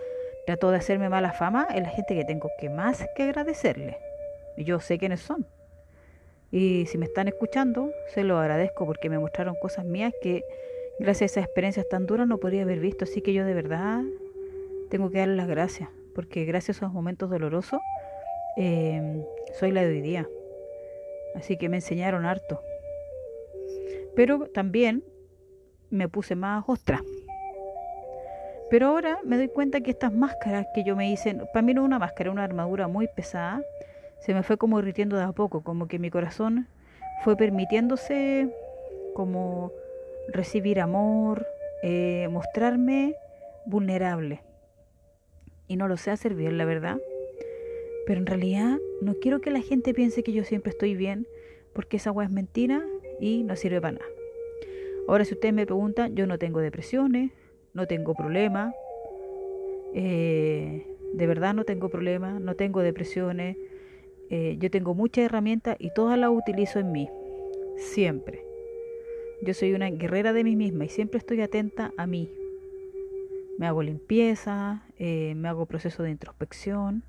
trató 0.48 0.70
de 0.70 0.78
hacerme 0.78 1.10
mala 1.10 1.34
fama 1.34 1.68
es 1.74 1.82
la 1.82 1.90
gente 1.90 2.14
que 2.14 2.24
tengo 2.24 2.48
que 2.58 2.70
más 2.70 3.06
que 3.14 3.24
agradecerle. 3.24 3.98
Y 4.56 4.64
yo 4.64 4.80
sé 4.80 4.96
quiénes 4.96 5.20
son. 5.20 5.46
Y 6.50 6.86
si 6.86 6.96
me 6.96 7.04
están 7.04 7.28
escuchando, 7.28 7.92
se 8.14 8.24
lo 8.24 8.38
agradezco 8.38 8.86
porque 8.86 9.10
me 9.10 9.18
mostraron 9.18 9.56
cosas 9.60 9.84
mías 9.84 10.14
que 10.22 10.42
gracias 11.00 11.20
a 11.20 11.40
esas 11.40 11.44
experiencias 11.44 11.86
tan 11.90 12.06
duras 12.06 12.26
no 12.26 12.38
podría 12.38 12.62
haber 12.62 12.80
visto. 12.80 13.04
Así 13.04 13.20
que 13.20 13.34
yo 13.34 13.44
de 13.44 13.52
verdad 13.52 14.02
tengo 14.88 15.10
que 15.10 15.18
darle 15.18 15.36
las 15.36 15.48
gracias. 15.48 15.90
Porque 16.14 16.46
gracias 16.46 16.78
a 16.78 16.86
esos 16.86 16.94
momentos 16.94 17.28
dolorosos 17.28 17.82
eh, 18.56 19.22
soy 19.52 19.70
la 19.70 19.82
de 19.82 19.88
hoy 19.88 20.00
día. 20.00 20.26
Así 21.34 21.58
que 21.58 21.68
me 21.68 21.76
enseñaron 21.76 22.24
harto. 22.24 22.62
Pero 24.16 24.46
también 24.46 25.04
me 25.90 26.08
puse 26.08 26.36
más 26.36 26.64
ostra. 26.66 27.02
Pero 28.70 28.88
ahora 28.88 29.18
me 29.24 29.36
doy 29.36 29.48
cuenta 29.48 29.80
que 29.80 29.90
estas 29.90 30.12
máscaras 30.12 30.66
que 30.74 30.84
yo 30.84 30.94
me 30.94 31.10
hice, 31.10 31.34
para 31.52 31.62
mí 31.62 31.72
no 31.72 31.82
es 31.82 31.86
una 31.86 31.98
máscara, 31.98 32.30
una 32.30 32.44
armadura 32.44 32.86
muy 32.86 33.08
pesada, 33.08 33.62
se 34.20 34.34
me 34.34 34.42
fue 34.42 34.58
como 34.58 34.78
irritiendo 34.78 35.16
de 35.16 35.22
a 35.22 35.32
poco, 35.32 35.62
como 35.62 35.88
que 35.88 35.98
mi 35.98 36.10
corazón 36.10 36.66
fue 37.24 37.36
permitiéndose 37.36 38.52
como 39.14 39.72
recibir 40.28 40.80
amor, 40.80 41.46
eh, 41.82 42.28
mostrarme 42.30 43.14
vulnerable. 43.64 44.42
Y 45.66 45.76
no 45.76 45.88
lo 45.88 45.96
sé 45.96 46.10
hacer 46.10 46.34
bien, 46.34 46.58
la 46.58 46.64
verdad. 46.64 46.98
Pero 48.06 48.20
en 48.20 48.26
realidad 48.26 48.78
no 49.00 49.14
quiero 49.14 49.40
que 49.40 49.50
la 49.50 49.60
gente 49.60 49.94
piense 49.94 50.22
que 50.22 50.32
yo 50.32 50.44
siempre 50.44 50.70
estoy 50.70 50.94
bien, 50.94 51.26
porque 51.72 51.98
esa 51.98 52.10
agua 52.10 52.24
es 52.24 52.30
mentira 52.30 52.82
y 53.20 53.44
no 53.44 53.56
sirve 53.56 53.80
para 53.80 53.98
nada. 53.98 54.10
Ahora 55.08 55.24
si 55.24 55.34
ustedes 55.34 55.54
me 55.54 55.64
preguntan, 55.64 56.14
yo 56.16 56.26
no 56.26 56.38
tengo 56.38 56.60
depresiones, 56.60 57.32
no 57.74 57.86
tengo 57.86 58.14
problema, 58.14 58.72
eh, 59.94 60.86
de 61.12 61.26
verdad 61.26 61.54
no 61.54 61.64
tengo 61.64 61.88
problema, 61.88 62.38
no 62.38 62.54
tengo 62.54 62.80
depresiones, 62.80 63.56
eh, 64.30 64.56
yo 64.58 64.70
tengo 64.70 64.94
muchas 64.94 65.24
herramientas 65.24 65.76
y 65.78 65.90
todas 65.90 66.18
las 66.18 66.30
utilizo 66.30 66.78
en 66.78 66.92
mí, 66.92 67.08
siempre. 67.76 68.44
Yo 69.42 69.54
soy 69.54 69.72
una 69.72 69.88
guerrera 69.90 70.32
de 70.32 70.44
mí 70.44 70.56
misma 70.56 70.84
y 70.84 70.88
siempre 70.88 71.18
estoy 71.18 71.40
atenta 71.40 71.92
a 71.96 72.06
mí. 72.06 72.30
Me 73.58 73.66
hago 73.66 73.82
limpieza, 73.82 74.82
eh, 74.98 75.34
me 75.36 75.48
hago 75.48 75.66
proceso 75.66 76.02
de 76.02 76.10
introspección, 76.10 77.04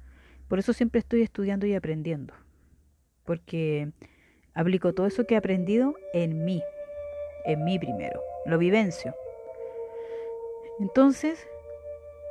por 0.48 0.60
eso 0.60 0.74
siempre 0.74 1.00
estoy 1.00 1.22
estudiando 1.22 1.68
y 1.68 1.76
aprendiendo, 1.76 2.34
porque 3.26 3.92
aplico 4.54 4.94
todo 4.94 5.06
eso 5.06 5.26
que 5.26 5.36
he 5.36 5.38
aprendido 5.38 5.94
en 6.14 6.46
mí, 6.46 6.64
en 7.46 7.64
mí 7.64 7.78
primero, 7.78 8.22
lo 8.46 8.58
vivencio. 8.58 9.14
Entonces, 10.80 11.46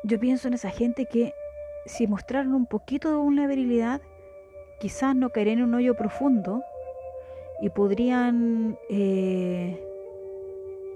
yo 0.05 0.19
pienso 0.19 0.49
en 0.49 0.55
esa 0.55 0.71
gente 0.71 1.07
que 1.07 1.35
si 1.87 2.07
mostraran 2.07 2.55
un 2.55 2.67
poquito 2.67 3.11
de 3.11 3.17
vulnerabilidad, 3.17 4.00
quizás 4.81 5.14
no 5.14 5.31
caerían 5.31 5.59
en 5.59 5.64
un 5.64 5.75
hoyo 5.75 5.95
profundo 5.95 6.62
y 7.61 7.71
podrían 7.71 8.78
eh, 8.88 9.83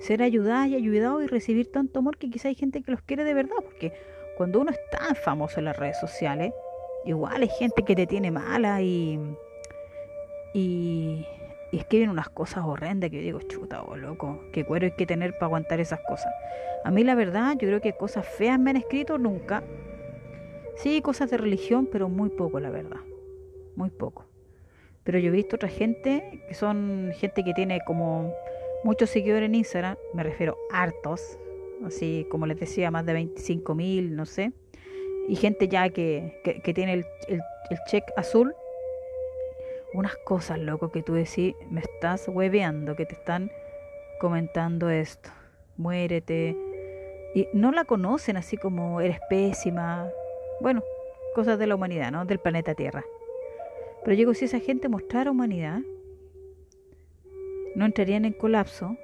ser 0.00 0.22
ayudadas 0.22 0.68
y 0.68 0.76
ayudados 0.76 1.24
y 1.24 1.26
recibir 1.26 1.70
tanto 1.70 1.98
amor 1.98 2.16
que 2.16 2.30
quizás 2.30 2.46
hay 2.46 2.54
gente 2.54 2.82
que 2.82 2.90
los 2.90 3.02
quiere 3.02 3.24
de 3.24 3.34
verdad, 3.34 3.56
porque 3.62 3.92
cuando 4.36 4.60
uno 4.60 4.70
es 4.70 4.78
tan 4.90 5.14
famoso 5.16 5.58
en 5.58 5.66
las 5.66 5.76
redes 5.76 5.98
sociales, 5.98 6.52
igual 7.04 7.42
hay 7.42 7.48
gente 7.48 7.82
que 7.82 7.94
te 7.94 8.06
tiene 8.06 8.30
mala 8.30 8.80
y, 8.82 9.18
y, 10.54 11.26
y 11.72 11.78
escriben 11.78 12.10
unas 12.10 12.28
cosas 12.28 12.64
horrendas 12.64 13.10
que 13.10 13.16
yo 13.16 13.22
digo, 13.22 13.40
chuta, 13.40 13.82
oh, 13.82 13.96
loco, 13.96 14.44
qué 14.52 14.64
cuero 14.64 14.86
hay 14.86 14.92
que 14.92 15.06
tener 15.06 15.32
para 15.32 15.46
aguantar 15.46 15.80
esas 15.80 16.00
cosas. 16.00 16.32
A 16.84 16.90
mí 16.90 17.02
la 17.02 17.14
verdad, 17.14 17.52
yo 17.52 17.66
creo 17.66 17.80
que 17.80 17.94
cosas 17.94 18.26
feas 18.26 18.60
me 18.60 18.70
han 18.70 18.76
escrito 18.76 19.18
nunca. 19.18 19.64
Sí, 20.76 21.00
cosas 21.00 21.30
de 21.30 21.38
religión, 21.38 21.88
pero 21.90 22.08
muy 22.08 22.28
poco, 22.28 22.60
la 22.60 22.70
verdad. 22.70 23.00
Muy 23.74 23.90
poco. 23.90 24.26
Pero 25.02 25.18
yo 25.18 25.28
he 25.28 25.32
visto 25.32 25.56
otra 25.56 25.68
gente 25.68 26.44
que 26.46 26.54
son 26.54 27.10
gente 27.14 27.42
que 27.42 27.54
tiene 27.54 27.80
como 27.86 28.32
muchos 28.84 29.10
seguidores 29.10 29.48
en 29.48 29.54
Instagram, 29.54 29.96
me 30.12 30.22
refiero 30.22 30.56
hartos, 30.70 31.38
así 31.84 32.26
como 32.30 32.46
les 32.46 32.60
decía, 32.60 32.90
más 32.90 33.06
de 33.06 33.14
25 33.14 33.74
mil, 33.74 34.14
no 34.14 34.26
sé, 34.26 34.52
y 35.28 35.36
gente 35.36 35.68
ya 35.68 35.88
que, 35.88 36.40
que, 36.44 36.74
tiene 36.74 36.94
el, 36.94 37.06
el, 37.28 37.40
el, 37.70 37.78
check 37.86 38.04
azul. 38.16 38.54
Unas 39.94 40.16
cosas, 40.24 40.58
loco, 40.58 40.90
que 40.90 41.02
tú 41.02 41.14
decís, 41.14 41.54
me 41.70 41.80
estás 41.80 42.26
hueveando, 42.28 42.96
que 42.96 43.06
te 43.06 43.14
están 43.14 43.50
comentando 44.20 44.88
esto. 44.88 45.30
Muérete. 45.76 46.56
Y 47.34 47.48
no 47.52 47.72
la 47.72 47.84
conocen 47.84 48.36
así 48.36 48.56
como 48.56 49.00
eres 49.00 49.18
pésima. 49.28 50.08
Bueno, 50.60 50.82
cosas 51.34 51.58
de 51.58 51.66
la 51.66 51.74
humanidad, 51.74 52.10
¿no? 52.10 52.24
Del 52.24 52.38
planeta 52.38 52.74
Tierra. 52.74 53.04
Pero 54.04 54.16
digo, 54.16 54.34
si 54.34 54.46
esa 54.46 54.60
gente 54.60 54.88
mostrara 54.88 55.30
humanidad, 55.30 55.80
no 57.74 57.84
entrarían 57.84 58.24
en 58.24 58.32
colapso. 58.32 58.96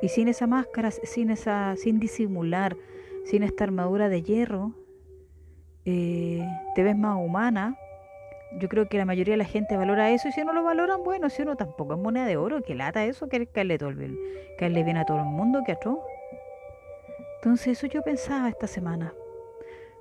Y 0.00 0.08
sin 0.08 0.28
esa 0.28 0.46
máscara, 0.46 0.90
sin 0.90 1.30
esa, 1.30 1.74
sin 1.76 1.98
disimular, 1.98 2.76
sin 3.24 3.42
esta 3.42 3.64
armadura 3.64 4.08
de 4.08 4.22
hierro, 4.22 4.72
eh, 5.84 6.46
te 6.74 6.82
ves 6.82 6.96
más 6.96 7.16
humana. 7.16 7.76
Yo 8.52 8.68
creo 8.68 8.88
que 8.88 8.96
la 8.96 9.04
mayoría 9.04 9.34
de 9.34 9.38
la 9.38 9.44
gente 9.44 9.76
valora 9.76 10.10
eso 10.10 10.28
y 10.28 10.32
si 10.32 10.42
no 10.42 10.52
lo 10.52 10.62
valoran, 10.62 11.04
bueno, 11.04 11.28
si 11.28 11.42
uno 11.42 11.56
tampoco 11.56 11.94
es 11.94 12.00
moneda 12.00 12.24
de 12.24 12.36
oro, 12.38 12.62
que 12.62 12.74
lata 12.74 13.04
eso, 13.04 13.28
que 13.28 13.46
caerle 13.46 13.76
todo 13.78 13.92
bien, 13.92 14.18
caerle 14.58 14.84
bien 14.84 14.96
a 14.96 15.04
todo 15.04 15.18
el 15.18 15.24
mundo, 15.24 15.62
que 15.64 15.72
atroz. 15.72 15.98
Entonces 17.36 17.78
eso 17.78 17.86
yo 17.86 18.02
pensaba 18.02 18.48
esta 18.48 18.66
semana. 18.66 19.12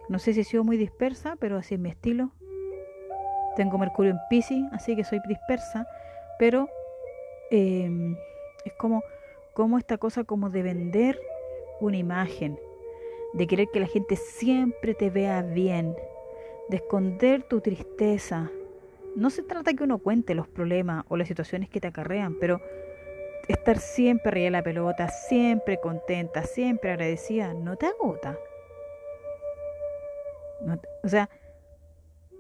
No 0.09 0.19
sé 0.19 0.33
si 0.33 0.41
he 0.41 0.43
sido 0.45 0.63
muy 0.63 0.77
dispersa, 0.77 1.35
pero 1.39 1.57
así 1.57 1.75
es 1.75 1.79
mi 1.79 1.89
estilo. 1.89 2.31
Tengo 3.57 3.77
Mercurio 3.77 4.11
en 4.11 4.19
Pisces, 4.29 4.63
así 4.71 4.95
que 4.95 5.03
soy 5.03 5.19
dispersa, 5.27 5.85
pero 6.39 6.69
em, 7.51 8.15
es 8.63 8.73
como, 8.73 9.03
como 9.53 9.77
esta 9.77 9.97
cosa 9.97 10.23
como 10.23 10.49
de 10.49 10.63
vender 10.63 11.19
una 11.81 11.97
imagen, 11.97 12.57
de 13.33 13.47
querer 13.47 13.67
que 13.73 13.79
la 13.79 13.87
gente 13.87 14.15
siempre 14.15 14.93
te 14.93 15.09
vea 15.09 15.41
bien, 15.41 15.95
de 16.69 16.77
esconder 16.77 17.43
tu 17.43 17.61
tristeza. 17.61 18.49
No 19.15 19.29
se 19.29 19.43
trata 19.43 19.73
que 19.73 19.83
uno 19.83 19.99
cuente 19.99 20.35
los 20.35 20.47
problemas 20.47 21.05
o 21.09 21.17
las 21.17 21.27
situaciones 21.27 21.69
que 21.69 21.79
te 21.79 21.87
acarrean, 21.87 22.35
pero 22.39 22.61
estar 23.47 23.79
siempre 23.79 24.41
de 24.41 24.51
la 24.51 24.61
pelota, 24.61 25.09
siempre 25.09 25.79
contenta, 25.79 26.43
siempre 26.43 26.91
agradecida, 26.91 27.53
no 27.53 27.75
te 27.77 27.87
agota. 27.87 28.37
o 31.03 31.07
sea, 31.07 31.29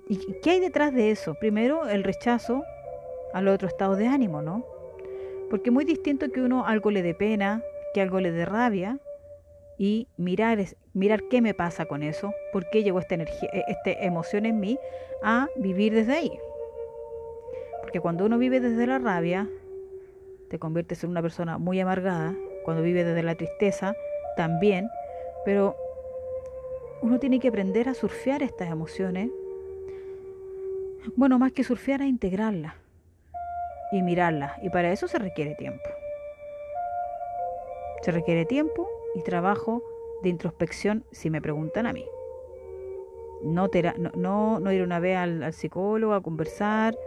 ¿y 0.09 0.39
qué 0.41 0.51
hay 0.51 0.59
detrás 0.59 0.93
de 0.93 1.11
eso? 1.11 1.35
Primero, 1.35 1.87
el 1.87 2.03
rechazo 2.03 2.63
al 3.33 3.47
otro 3.47 3.67
estado 3.67 3.95
de 3.95 4.07
ánimo, 4.07 4.41
¿no? 4.41 4.65
Porque 5.49 5.69
es 5.69 5.73
muy 5.73 5.85
distinto 5.85 6.29
que 6.31 6.41
uno 6.41 6.65
algo 6.65 6.91
le 6.91 7.01
dé 7.01 7.13
pena, 7.13 7.63
que 7.93 8.01
algo 8.01 8.19
le 8.19 8.31
dé 8.31 8.45
rabia, 8.45 8.99
y 9.77 10.07
mirar, 10.17 10.59
mirar 10.93 11.23
qué 11.29 11.41
me 11.41 11.53
pasa 11.53 11.85
con 11.85 12.03
eso, 12.03 12.33
por 12.51 12.69
qué 12.69 12.83
llegó 12.83 12.99
esta, 12.99 13.15
energía, 13.15 13.49
e, 13.53 13.63
esta 13.67 13.91
emoción 13.91 14.45
en 14.45 14.59
mí, 14.59 14.79
a 15.23 15.47
vivir 15.55 15.93
desde 15.93 16.13
ahí. 16.13 16.39
Porque 17.81 17.99
cuando 17.99 18.25
uno 18.25 18.37
vive 18.37 18.59
desde 18.59 18.87
la 18.87 18.97
rabia, 18.97 19.47
te 20.49 20.59
conviertes 20.59 21.03
en 21.03 21.11
una 21.11 21.21
persona 21.21 21.57
muy 21.57 21.79
amargada, 21.79 22.35
cuando 22.63 22.81
vive 22.81 23.03
desde 23.03 23.23
la 23.23 23.35
tristeza, 23.35 23.95
también, 24.35 24.89
pero 25.45 25.75
uno 27.01 27.19
tiene 27.19 27.39
que 27.39 27.49
aprender 27.49 27.87
a 27.89 27.93
surfear 27.93 28.43
estas 28.43 28.69
emociones, 28.69 29.29
bueno, 31.15 31.39
más 31.39 31.51
que 31.51 31.63
surfear, 31.63 32.01
a 32.01 32.07
integrarlas 32.07 32.73
y 33.91 34.01
mirarlas, 34.01 34.51
y 34.61 34.69
para 34.69 34.91
eso 34.91 35.07
se 35.07 35.19
requiere 35.19 35.55
tiempo. 35.55 35.89
Se 38.01 38.11
requiere 38.11 38.45
tiempo 38.45 38.87
y 39.15 39.21
trabajo 39.21 39.83
de 40.23 40.29
introspección, 40.29 41.05
si 41.11 41.29
me 41.29 41.41
preguntan 41.41 41.85
a 41.85 41.93
mí. 41.93 42.05
No, 43.43 43.69
no, 44.15 44.59
no, 44.59 44.71
ir 44.71 44.81
una 44.81 44.99
vez 44.99 45.17
al, 45.17 45.53
psicólogo 45.53 46.13
a 46.13 46.21
conversar, 46.21 46.97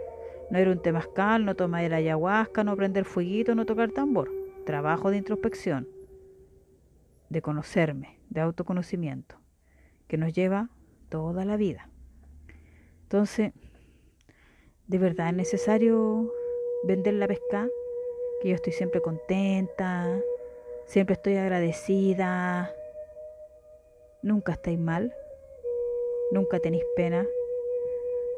no 0.49 0.59
ir 0.59 0.67
a 0.67 0.71
un 0.71 0.81
temazcal, 0.81 1.45
no 1.45 1.55
tomar 1.55 1.83
el 1.83 1.93
ayahuasca, 1.93 2.63
no 2.63 2.75
prender 2.75 3.05
fueguito, 3.05 3.53
no 3.53 3.65
tocar 3.65 3.91
tambor. 3.91 4.31
Trabajo 4.65 5.11
de 5.11 5.17
introspección, 5.17 5.87
de 7.29 7.41
conocerme, 7.41 8.19
de 8.29 8.41
autoconocimiento, 8.41 9.35
que 10.07 10.17
nos 10.17 10.33
lleva 10.33 10.69
toda 11.09 11.43
la 11.45 11.57
vida. 11.57 11.89
Entonces, 13.03 13.51
de 14.87 14.97
verdad 14.97 15.29
es 15.29 15.35
necesario 15.35 16.31
vender 16.85 17.15
la 17.15 17.27
pesca, 17.27 17.67
que 18.41 18.49
yo 18.49 18.55
estoy 18.55 18.73
siempre 18.73 19.01
contenta, 19.01 20.17
Siempre 20.85 21.13
estoy 21.13 21.37
agradecida. 21.37 22.73
Nunca 24.21 24.53
estáis 24.53 24.79
mal. 24.79 25.13
Nunca 26.31 26.59
tenéis 26.59 26.83
pena. 26.95 27.25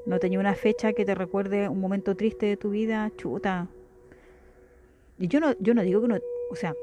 No 0.06 0.20
tenía 0.20 0.40
una 0.40 0.56
fecha 0.56 0.94
que 0.94 1.06
te 1.06 1.16
recuerde 1.16 1.70
un 1.70 1.80
momento 1.80 2.16
triste 2.16 2.46
de 2.46 2.58
tu 2.58 2.72
vida, 2.72 3.12
chuta. 3.16 3.68
Y 5.18 5.28
yo 5.28 5.40
no, 5.40 5.54
yo 5.60 5.74
no 5.74 5.82
digo 5.82 6.02
que 6.02 6.06
uno, 6.06 6.18
o 6.50 6.56
sea, 6.56 6.76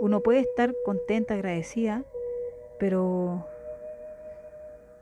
uno 0.00 0.20
puede 0.20 0.40
estar 0.40 0.74
contenta, 0.84 1.34
agradecida, 1.34 2.02
pero 2.78 3.46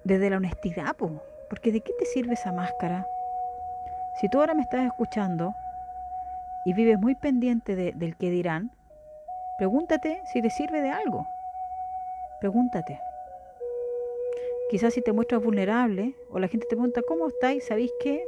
desde 0.05 0.29
la 0.29 0.37
honestidad, 0.37 0.95
porque 0.97 1.73
¿de 1.73 1.81
qué 1.81 1.93
te 1.95 2.05
sirve 2.05 2.35
esa 2.35 2.53
máscara? 2.53 3.07
Si 4.21 4.29
tú 4.29 4.39
ahora 4.39 4.55
me 4.55 4.63
estás 4.63 4.85
escuchando 4.85 5.55
y 6.67 6.75
vives 6.75 6.99
muy 6.99 7.15
pendiente 7.15 7.75
del 7.75 8.17
que 8.17 8.31
dirán, 8.31 8.71
Pregúntate 9.61 10.23
si 10.25 10.41
te 10.41 10.49
sirve 10.49 10.81
de 10.81 10.89
algo. 10.89 11.27
Pregúntate. 12.41 12.99
Quizás 14.71 14.95
si 14.95 15.03
te 15.03 15.13
muestras 15.13 15.43
vulnerable 15.43 16.15
o 16.31 16.39
la 16.39 16.49
gente 16.49 16.67
te 16.67 16.77
pregunta, 16.77 17.03
¿cómo 17.03 17.29
estáis? 17.29 17.67
¿Sabéis 17.67 17.93
qué? 18.01 18.25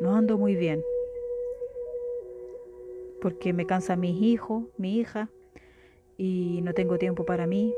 No 0.00 0.16
ando 0.16 0.36
muy 0.38 0.56
bien. 0.56 0.82
Porque 3.22 3.52
me 3.52 3.64
cansa 3.64 3.94
mis 3.94 4.20
hijos, 4.20 4.64
mi 4.76 4.98
hija, 4.98 5.30
y 6.18 6.62
no 6.64 6.74
tengo 6.74 6.98
tiempo 6.98 7.24
para 7.24 7.46
mí. 7.46 7.72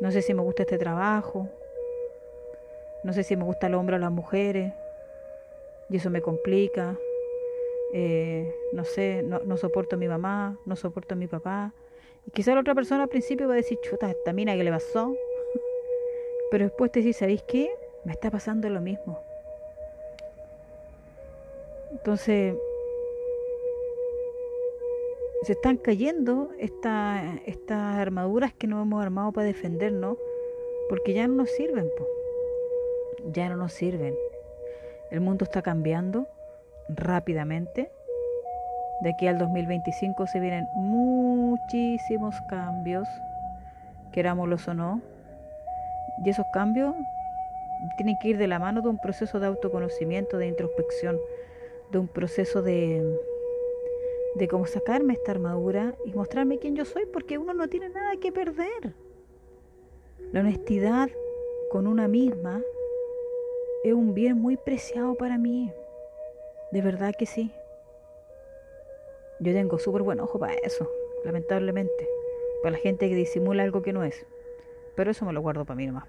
No 0.00 0.10
sé 0.10 0.22
si 0.22 0.34
me 0.34 0.42
gusta 0.42 0.64
este 0.64 0.76
trabajo. 0.76 1.48
No 3.04 3.12
sé 3.12 3.22
si 3.22 3.36
me 3.36 3.44
gusta 3.44 3.68
el 3.68 3.74
hombre 3.74 3.94
o 3.94 4.00
las 4.00 4.10
mujeres. 4.10 4.72
Y 5.88 5.98
eso 5.98 6.10
me 6.10 6.20
complica. 6.20 6.98
Eh, 7.96 8.52
no 8.72 8.84
sé, 8.84 9.22
no, 9.22 9.56
soporto 9.56 9.94
a 9.94 9.98
mi 10.00 10.08
mamá, 10.08 10.58
no 10.66 10.74
soporto 10.74 11.14
a 11.14 11.16
mi 11.16 11.28
papá. 11.28 11.72
Y 12.26 12.32
quizá 12.32 12.52
la 12.52 12.60
otra 12.60 12.74
persona 12.74 13.04
al 13.04 13.08
principio 13.08 13.46
va 13.46 13.54
a 13.54 13.56
decir, 13.56 13.78
chuta, 13.82 14.10
esta 14.10 14.32
mina 14.32 14.56
que 14.56 14.64
le 14.64 14.70
pasó. 14.72 15.14
Pero 16.50 16.64
después 16.64 16.90
te 16.90 17.00
dice, 17.00 17.20
¿sabéis 17.20 17.44
qué? 17.44 17.70
Me 18.04 18.10
está 18.10 18.32
pasando 18.32 18.68
lo 18.68 18.80
mismo. 18.80 19.20
Entonces, 21.92 22.56
se 25.42 25.52
están 25.52 25.76
cayendo 25.76 26.50
estas 26.58 27.70
armaduras 27.70 28.52
que 28.54 28.66
nos 28.66 28.82
hemos 28.82 29.04
armado 29.04 29.30
para 29.30 29.46
defendernos, 29.46 30.18
porque 30.88 31.14
ya 31.14 31.28
no 31.28 31.34
nos 31.34 31.50
sirven, 31.50 31.88
ya 33.32 33.48
no 33.50 33.56
nos 33.56 33.72
sirven. 33.72 34.16
El 35.12 35.20
mundo 35.20 35.44
está 35.44 35.62
cambiando, 35.62 36.26
rápidamente. 36.88 37.90
De 39.00 39.10
aquí 39.10 39.26
al 39.26 39.38
2025 39.38 40.26
se 40.26 40.40
vienen 40.40 40.68
muchísimos 40.74 42.40
cambios, 42.42 43.08
querámoslos 44.12 44.66
o 44.68 44.74
no. 44.74 45.02
Y 46.24 46.30
esos 46.30 46.46
cambios 46.52 46.94
tienen 47.96 48.16
que 48.18 48.28
ir 48.28 48.38
de 48.38 48.46
la 48.46 48.58
mano 48.58 48.82
de 48.82 48.88
un 48.88 48.98
proceso 48.98 49.40
de 49.40 49.46
autoconocimiento, 49.46 50.38
de 50.38 50.46
introspección, 50.46 51.18
de 51.90 51.98
un 51.98 52.08
proceso 52.08 52.62
de, 52.62 53.18
de 54.36 54.48
cómo 54.48 54.66
sacarme 54.66 55.14
esta 55.14 55.32
armadura 55.32 55.94
y 56.04 56.12
mostrarme 56.12 56.58
quién 56.58 56.76
yo 56.76 56.84
soy, 56.84 57.06
porque 57.06 57.38
uno 57.38 57.52
no 57.52 57.68
tiene 57.68 57.88
nada 57.88 58.16
que 58.20 58.32
perder. 58.32 58.94
La 60.32 60.40
honestidad 60.40 61.10
con 61.70 61.86
una 61.86 62.08
misma 62.08 62.62
es 63.84 63.92
un 63.92 64.14
bien 64.14 64.40
muy 64.40 64.56
preciado 64.56 65.14
para 65.16 65.38
mí. 65.38 65.70
De 66.74 66.82
verdad 66.82 67.14
que 67.16 67.24
sí. 67.24 67.52
Yo 69.38 69.52
tengo 69.52 69.78
súper 69.78 70.02
buen 70.02 70.18
ojo 70.18 70.40
para 70.40 70.54
eso, 70.54 70.90
lamentablemente. 71.24 72.08
Para 72.64 72.72
la 72.72 72.82
gente 72.82 73.08
que 73.08 73.14
disimula 73.14 73.62
algo 73.62 73.80
que 73.80 73.92
no 73.92 74.02
es. 74.02 74.26
Pero 74.96 75.12
eso 75.12 75.24
me 75.24 75.32
lo 75.32 75.40
guardo 75.40 75.64
para 75.64 75.76
mí 75.76 75.86
nomás. 75.86 76.02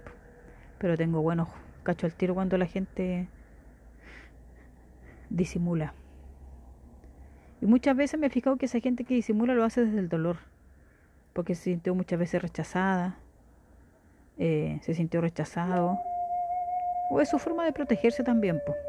Pero 0.80 0.98
tengo 0.98 1.22
buen 1.22 1.40
ojo. 1.40 1.54
Cacho 1.84 2.08
al 2.08 2.16
tiro 2.16 2.34
cuando 2.34 2.58
la 2.58 2.66
gente 2.66 3.28
disimula. 5.30 5.94
Y 7.62 7.68
muchas 7.68 7.96
veces 7.96 8.20
me 8.20 8.26
he 8.26 8.32
fijado 8.32 8.58
que 8.58 8.66
esa 8.66 8.80
gente 8.80 9.04
que 9.04 9.14
disimula 9.14 9.54
lo 9.54 9.66
hace 9.66 9.86
desde 9.86 10.00
el 10.00 10.10
dolor. 10.10 10.38
Porque 11.34 11.54
se 11.54 11.66
sintió 11.66 11.94
muchas 11.94 12.18
veces 12.18 12.42
rechazada. 12.42 13.20
Eh, 14.40 14.80
se 14.82 14.96
sintió 14.96 15.22
rechazado. 15.22 16.00
O 17.12 17.22
es 17.22 17.30
su 17.30 17.38
forma 17.38 17.66
de 17.66 17.72
protegerse 17.72 18.24
también, 18.24 18.60
pues. 18.66 18.80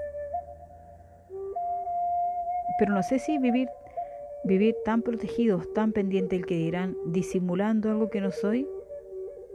Pero 2.79 2.95
no 2.95 3.03
sé 3.03 3.19
si 3.19 3.39
vivir, 3.39 3.69
vivir 4.45 4.77
tan 4.85 5.03
protegidos, 5.03 5.73
tan 5.75 5.93
pendiente 5.93 6.37
del 6.37 6.47
que 6.47 6.57
dirán, 6.57 6.97
disimulando 7.07 7.91
algo 7.91 8.11
que 8.11 8.21
no 8.21 8.31
soy, 8.31 8.67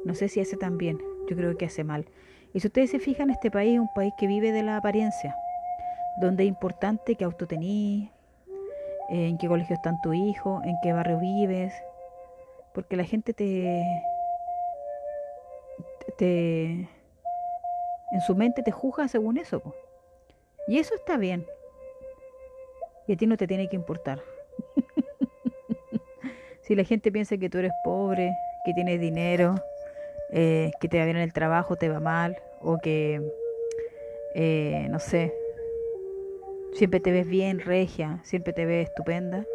no 0.05 0.15
sé 0.15 0.27
si 0.27 0.39
hace 0.39 0.57
tan 0.57 0.77
bien. 0.77 0.99
Yo 1.29 1.35
creo 1.35 1.57
que 1.57 1.65
hace 1.65 1.83
mal. 1.83 2.05
Y 2.53 2.59
si 2.59 2.67
ustedes 2.67 2.91
se 2.91 2.99
fijan, 2.99 3.29
este 3.29 3.51
país 3.51 3.75
es 3.75 3.79
un 3.79 3.93
país 3.93 4.13
que 4.17 4.27
vive 4.27 4.51
de 4.51 4.63
la 4.63 4.77
apariencia, 4.77 5.35
donde 6.19 6.43
es 6.43 6.49
importante 6.49 7.15
que 7.15 7.23
auto 7.23 7.47
tenís, 7.47 8.09
en 9.09 9.37
qué 9.37 9.47
colegio 9.47 9.75
está 9.75 9.93
tu 10.01 10.13
hijo, 10.13 10.61
en 10.63 10.75
qué 10.81 10.93
barrio 10.93 11.19
vives, 11.19 11.73
porque 12.73 12.95
la 12.95 13.03
gente 13.03 13.33
te, 13.33 14.03
te 16.17 16.89
en 18.11 18.21
su 18.21 18.35
mente 18.35 18.63
te 18.63 18.71
juzga 18.71 19.07
según 19.07 19.37
eso. 19.37 19.61
Y 20.67 20.79
eso 20.79 20.95
está 20.95 21.17
bien. 21.17 21.45
Y 23.11 23.15
a 23.15 23.17
ti 23.17 23.27
no 23.27 23.35
te 23.35 23.45
tiene 23.45 23.67
que 23.67 23.75
importar. 23.75 24.21
si 26.61 26.75
la 26.75 26.85
gente 26.85 27.11
piensa 27.11 27.35
que 27.35 27.49
tú 27.49 27.57
eres 27.57 27.73
pobre, 27.83 28.33
que 28.63 28.73
tienes 28.73 29.01
dinero, 29.01 29.55
eh, 30.31 30.71
que 30.79 30.87
te 30.87 30.97
va 30.97 31.03
bien 31.03 31.17
en 31.17 31.23
el 31.23 31.33
trabajo, 31.33 31.75
te 31.75 31.89
va 31.89 31.99
mal, 31.99 32.41
o 32.61 32.77
que, 32.77 33.21
eh, 34.33 34.87
no 34.89 34.99
sé, 34.99 35.33
siempre 36.71 37.01
te 37.01 37.11
ves 37.11 37.27
bien, 37.27 37.59
regia, 37.59 38.21
siempre 38.23 38.53
te 38.53 38.65
ves 38.65 38.87
estupenda, 38.87 39.45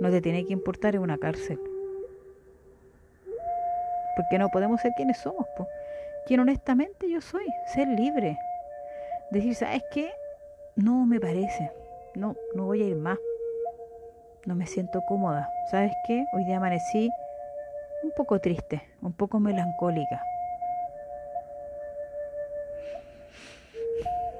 no 0.00 0.10
te 0.10 0.20
tiene 0.20 0.44
que 0.44 0.52
importar 0.52 0.94
en 0.94 1.00
una 1.00 1.16
cárcel. 1.16 1.58
Porque 4.14 4.36
no 4.38 4.50
podemos 4.50 4.82
ser 4.82 4.92
quienes 4.94 5.16
somos, 5.16 5.46
po. 5.56 5.66
quien 6.26 6.40
honestamente 6.40 7.10
yo 7.10 7.22
soy, 7.22 7.46
ser 7.64 7.88
libre. 7.88 8.36
Decir, 9.30 9.54
¿sabes 9.54 9.82
qué? 9.90 10.10
No 10.76 11.06
me 11.06 11.18
parece, 11.18 11.70
no, 12.14 12.36
no 12.54 12.66
voy 12.66 12.82
a 12.82 12.86
ir 12.86 12.96
más. 12.96 13.18
No 14.46 14.54
me 14.54 14.66
siento 14.66 15.02
cómoda. 15.08 15.50
¿Sabes 15.70 15.92
qué? 16.06 16.24
Hoy 16.34 16.44
día 16.44 16.58
amanecí 16.58 17.10
un 18.02 18.12
poco 18.16 18.38
triste, 18.38 18.82
un 19.00 19.12
poco 19.12 19.40
melancólica. 19.40 20.22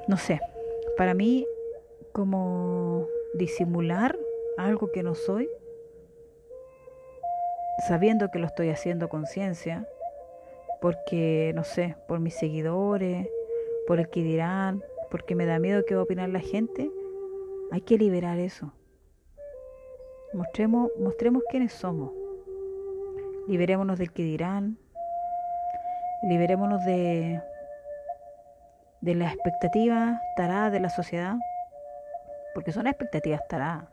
No 0.06 0.18
sé, 0.18 0.38
para 0.98 1.14
mí 1.14 1.46
como 2.12 3.08
disimular 3.32 4.16
algo 4.58 4.92
que 4.92 5.02
no 5.02 5.14
soy, 5.14 5.48
sabiendo 7.88 8.30
que 8.30 8.38
lo 8.38 8.46
estoy 8.46 8.68
haciendo 8.68 9.08
con 9.08 9.22
conciencia, 9.22 9.88
porque, 10.82 11.52
no 11.54 11.64
sé, 11.64 11.96
por 12.06 12.20
mis 12.20 12.34
seguidores, 12.34 13.26
por 13.86 13.98
el 13.98 14.10
que 14.10 14.22
dirán, 14.22 14.84
porque 15.10 15.34
me 15.34 15.46
da 15.46 15.58
miedo 15.58 15.86
que 15.86 15.94
va 15.94 16.02
a 16.02 16.04
opinar 16.04 16.28
la 16.28 16.40
gente, 16.40 16.90
hay 17.74 17.80
que 17.80 17.98
liberar 17.98 18.38
eso. 18.38 18.72
Mostremos, 20.32 20.92
mostremos 20.96 21.42
quiénes 21.50 21.72
somos. 21.72 22.12
Liberémonos 23.48 23.98
del 23.98 24.12
que 24.12 24.22
dirán. 24.22 24.78
Liberémonos 26.22 26.84
de, 26.84 27.42
de 29.00 29.14
las 29.16 29.34
expectativas 29.34 30.20
taradas 30.36 30.70
de 30.70 30.78
la 30.78 30.88
sociedad. 30.88 31.34
Porque 32.54 32.70
son 32.70 32.86
expectativas 32.86 33.40
taradas. 33.48 33.88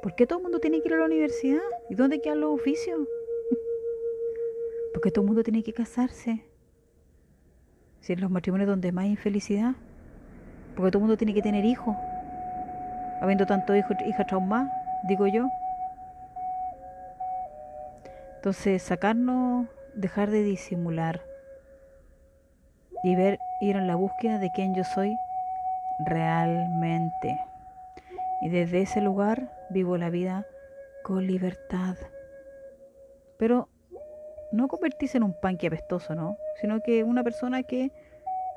¿Por 0.00 0.14
qué 0.14 0.28
todo 0.28 0.38
el 0.38 0.44
mundo 0.44 0.60
tiene 0.60 0.80
que 0.80 0.86
ir 0.86 0.94
a 0.94 0.98
la 0.98 1.06
universidad? 1.06 1.58
¿Y 1.90 1.96
dónde 1.96 2.20
quedan 2.20 2.40
los 2.40 2.54
oficios? 2.54 3.00
¿Por 4.92 5.02
qué 5.02 5.10
todo 5.10 5.22
el 5.22 5.26
mundo 5.26 5.42
tiene 5.42 5.64
que 5.64 5.72
casarse? 5.72 6.44
Si 8.00 8.12
en 8.12 8.20
los 8.20 8.30
matrimonios 8.30 8.68
donde 8.68 8.92
más 8.92 9.06
infelicidad. 9.06 9.74
Porque 10.76 10.90
todo 10.90 10.98
el 10.98 11.02
mundo 11.02 11.16
tiene 11.16 11.34
que 11.34 11.42
tener 11.42 11.64
hijos. 11.64 11.96
Habiendo 13.20 13.46
tantos 13.46 13.76
hijos, 13.76 13.96
hijas 14.06 14.26
traumadas, 14.26 14.72
digo 15.04 15.26
yo. 15.26 15.48
Entonces, 18.36 18.82
sacarnos, 18.82 19.66
dejar 19.94 20.30
de 20.30 20.42
disimular 20.42 21.22
y 23.02 23.16
ver, 23.16 23.38
ir 23.60 23.76
en 23.76 23.86
la 23.86 23.96
búsqueda 23.96 24.38
de 24.38 24.50
quién 24.52 24.74
yo 24.74 24.84
soy 24.84 25.16
realmente. 25.98 27.38
Y 28.40 28.48
desde 28.48 28.82
ese 28.82 29.00
lugar 29.00 29.52
vivo 29.70 29.96
la 29.96 30.10
vida 30.10 30.46
con 31.02 31.26
libertad. 31.26 31.96
Pero 33.38 33.68
no 34.52 34.68
convertirse 34.68 35.18
en 35.18 35.24
un 35.24 35.34
panque 35.40 35.66
apestoso, 35.66 36.14
¿no? 36.14 36.36
Sino 36.60 36.80
que 36.80 37.04
una 37.04 37.22
persona 37.22 37.62
que 37.62 37.92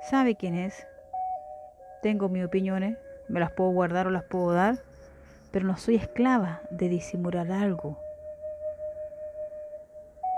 sabe 0.02 0.36
quién 0.36 0.56
es. 0.56 0.88
Tengo 2.02 2.30
mis 2.30 2.46
opiniones, 2.46 2.98
me 3.28 3.40
las 3.40 3.52
puedo 3.52 3.72
guardar 3.72 4.08
o 4.08 4.12
las 4.12 4.24
puedo 4.24 4.52
dar, 4.54 4.78
pero 5.52 5.66
no 5.66 5.78
soy 5.78 5.96
esclava 5.96 6.62
de 6.70 6.90
disimular 6.90 7.52
algo. 7.52 8.00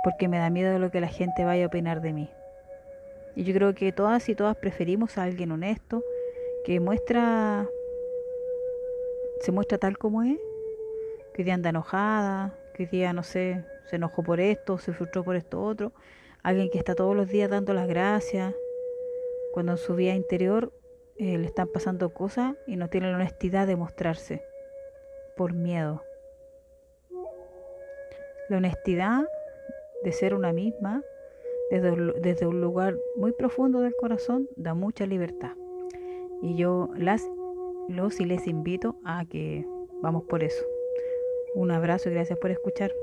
Porque 0.03 0.27
me 0.27 0.37
da 0.37 0.49
miedo 0.49 0.71
de 0.71 0.79
lo 0.79 0.91
que 0.91 1.01
la 1.01 1.09
gente 1.09 1.43
vaya 1.43 1.65
a 1.65 1.67
opinar 1.67 2.01
de 2.01 2.13
mí. 2.13 2.29
Y 3.35 3.43
yo 3.43 3.53
creo 3.53 3.73
que 3.75 3.91
todas 3.91 4.27
y 4.29 4.35
todas 4.35 4.55
preferimos 4.57 5.17
a 5.17 5.23
alguien 5.23 5.51
honesto 5.51 6.03
que 6.65 6.79
muestra 6.79 7.67
se 9.41 9.51
muestra 9.51 9.77
tal 9.77 9.97
como 9.97 10.23
es, 10.23 10.37
que 11.33 11.43
día 11.43 11.53
anda 11.53 11.69
enojada, 11.69 12.53
que 12.73 12.85
día 12.85 13.13
no 13.13 13.23
sé, 13.23 13.63
se 13.89 13.95
enojó 13.95 14.23
por 14.23 14.39
esto, 14.39 14.77
se 14.77 14.91
frustró 14.91 15.23
por 15.23 15.35
esto 15.35 15.61
otro, 15.61 15.93
alguien 16.43 16.69
que 16.69 16.77
está 16.77 16.95
todos 16.95 17.15
los 17.15 17.29
días 17.29 17.49
dando 17.49 17.73
las 17.73 17.87
gracias, 17.87 18.53
cuando 19.53 19.73
en 19.73 19.77
su 19.77 19.95
vida 19.95 20.13
interior 20.13 20.73
eh, 21.19 21.37
le 21.37 21.45
están 21.47 21.67
pasando 21.67 22.13
cosas 22.13 22.55
y 22.65 22.77
no 22.77 22.89
tiene 22.89 23.11
la 23.11 23.17
honestidad 23.17 23.67
de 23.67 23.75
mostrarse 23.75 24.41
por 25.35 25.53
miedo. 25.53 26.01
La 28.47 28.57
honestidad 28.57 29.25
de 30.05 30.11
ser 30.13 30.33
una 30.33 30.53
misma 30.53 31.03
desde, 31.71 32.13
desde 32.21 32.47
un 32.47 32.61
lugar 32.61 32.95
muy 33.17 33.33
profundo 33.33 33.81
del 33.81 33.93
corazón 33.97 34.47
da 34.55 34.73
mucha 34.73 35.05
libertad. 35.05 35.51
Y 36.41 36.55
yo 36.55 36.89
las, 36.95 37.29
los 37.89 38.21
y 38.21 38.25
les 38.25 38.47
invito 38.47 38.95
a 39.03 39.25
que 39.25 39.65
vamos 40.01 40.23
por 40.23 40.41
eso. 40.41 40.65
Un 41.53 41.71
abrazo 41.71 42.09
y 42.09 42.13
gracias 42.13 42.39
por 42.39 42.49
escuchar. 42.49 42.93